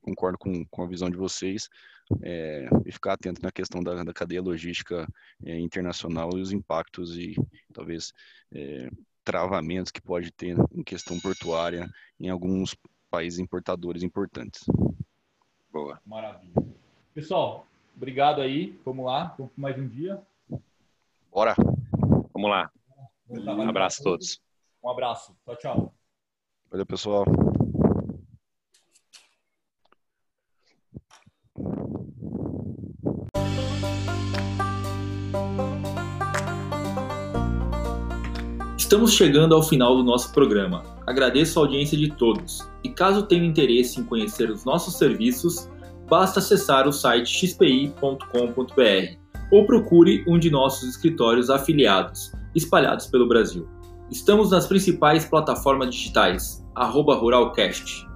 concordo 0.00 0.38
com, 0.38 0.64
com 0.66 0.82
a 0.82 0.86
visão 0.86 1.10
de 1.10 1.16
vocês, 1.16 1.68
é, 2.22 2.68
e 2.84 2.92
ficar 2.92 3.14
atento 3.14 3.40
na 3.42 3.50
questão 3.50 3.82
da, 3.82 4.02
da 4.02 4.12
cadeia 4.12 4.42
logística 4.42 5.06
é, 5.44 5.58
internacional 5.58 6.30
e 6.36 6.40
os 6.40 6.52
impactos 6.52 7.16
e 7.16 7.34
talvez 7.72 8.12
é, 8.52 8.90
travamentos 9.24 9.90
que 9.90 10.00
pode 10.00 10.30
ter 10.30 10.56
em 10.72 10.82
questão 10.82 11.18
portuária 11.20 11.88
em 12.18 12.28
alguns 12.28 12.76
países 13.10 13.38
importadores 13.38 14.02
importantes. 14.02 14.64
Boa. 15.72 16.00
Maravilha. 16.04 16.52
Pessoal, 17.14 17.66
obrigado 17.96 18.40
aí. 18.40 18.78
Vamos 18.84 19.06
lá, 19.06 19.34
vamos 19.38 19.52
mais 19.56 19.78
um 19.78 19.86
dia. 19.86 20.20
Bora. 21.30 21.54
Vamos 22.32 22.50
lá. 22.50 22.70
Um 23.28 23.68
abraço 23.68 24.00
a 24.00 24.04
todos. 24.04 24.40
Um 24.82 24.90
abraço. 24.90 25.34
Tchau, 25.44 25.56
tchau. 25.56 25.94
Valeu, 26.70 26.86
pessoal. 26.86 27.24
Estamos 38.92 39.14
chegando 39.14 39.54
ao 39.54 39.62
final 39.62 39.96
do 39.96 40.04
nosso 40.04 40.30
programa. 40.34 40.84
Agradeço 41.06 41.58
a 41.58 41.62
audiência 41.62 41.96
de 41.96 42.10
todos 42.10 42.58
e 42.84 42.90
caso 42.90 43.22
tenha 43.22 43.46
interesse 43.46 43.98
em 43.98 44.04
conhecer 44.04 44.50
os 44.50 44.66
nossos 44.66 44.98
serviços, 44.98 45.66
basta 46.10 46.40
acessar 46.40 46.86
o 46.86 46.92
site 46.92 47.48
xpi.com.br 47.48 49.16
ou 49.50 49.64
procure 49.64 50.22
um 50.28 50.38
de 50.38 50.50
nossos 50.50 50.86
escritórios 50.90 51.48
afiliados, 51.48 52.32
espalhados 52.54 53.06
pelo 53.06 53.26
Brasil. 53.26 53.66
Estamos 54.10 54.50
nas 54.50 54.66
principais 54.66 55.24
plataformas 55.24 55.88
digitais, 55.94 56.62
arroba 56.74 57.14
Ruralcast. 57.14 58.11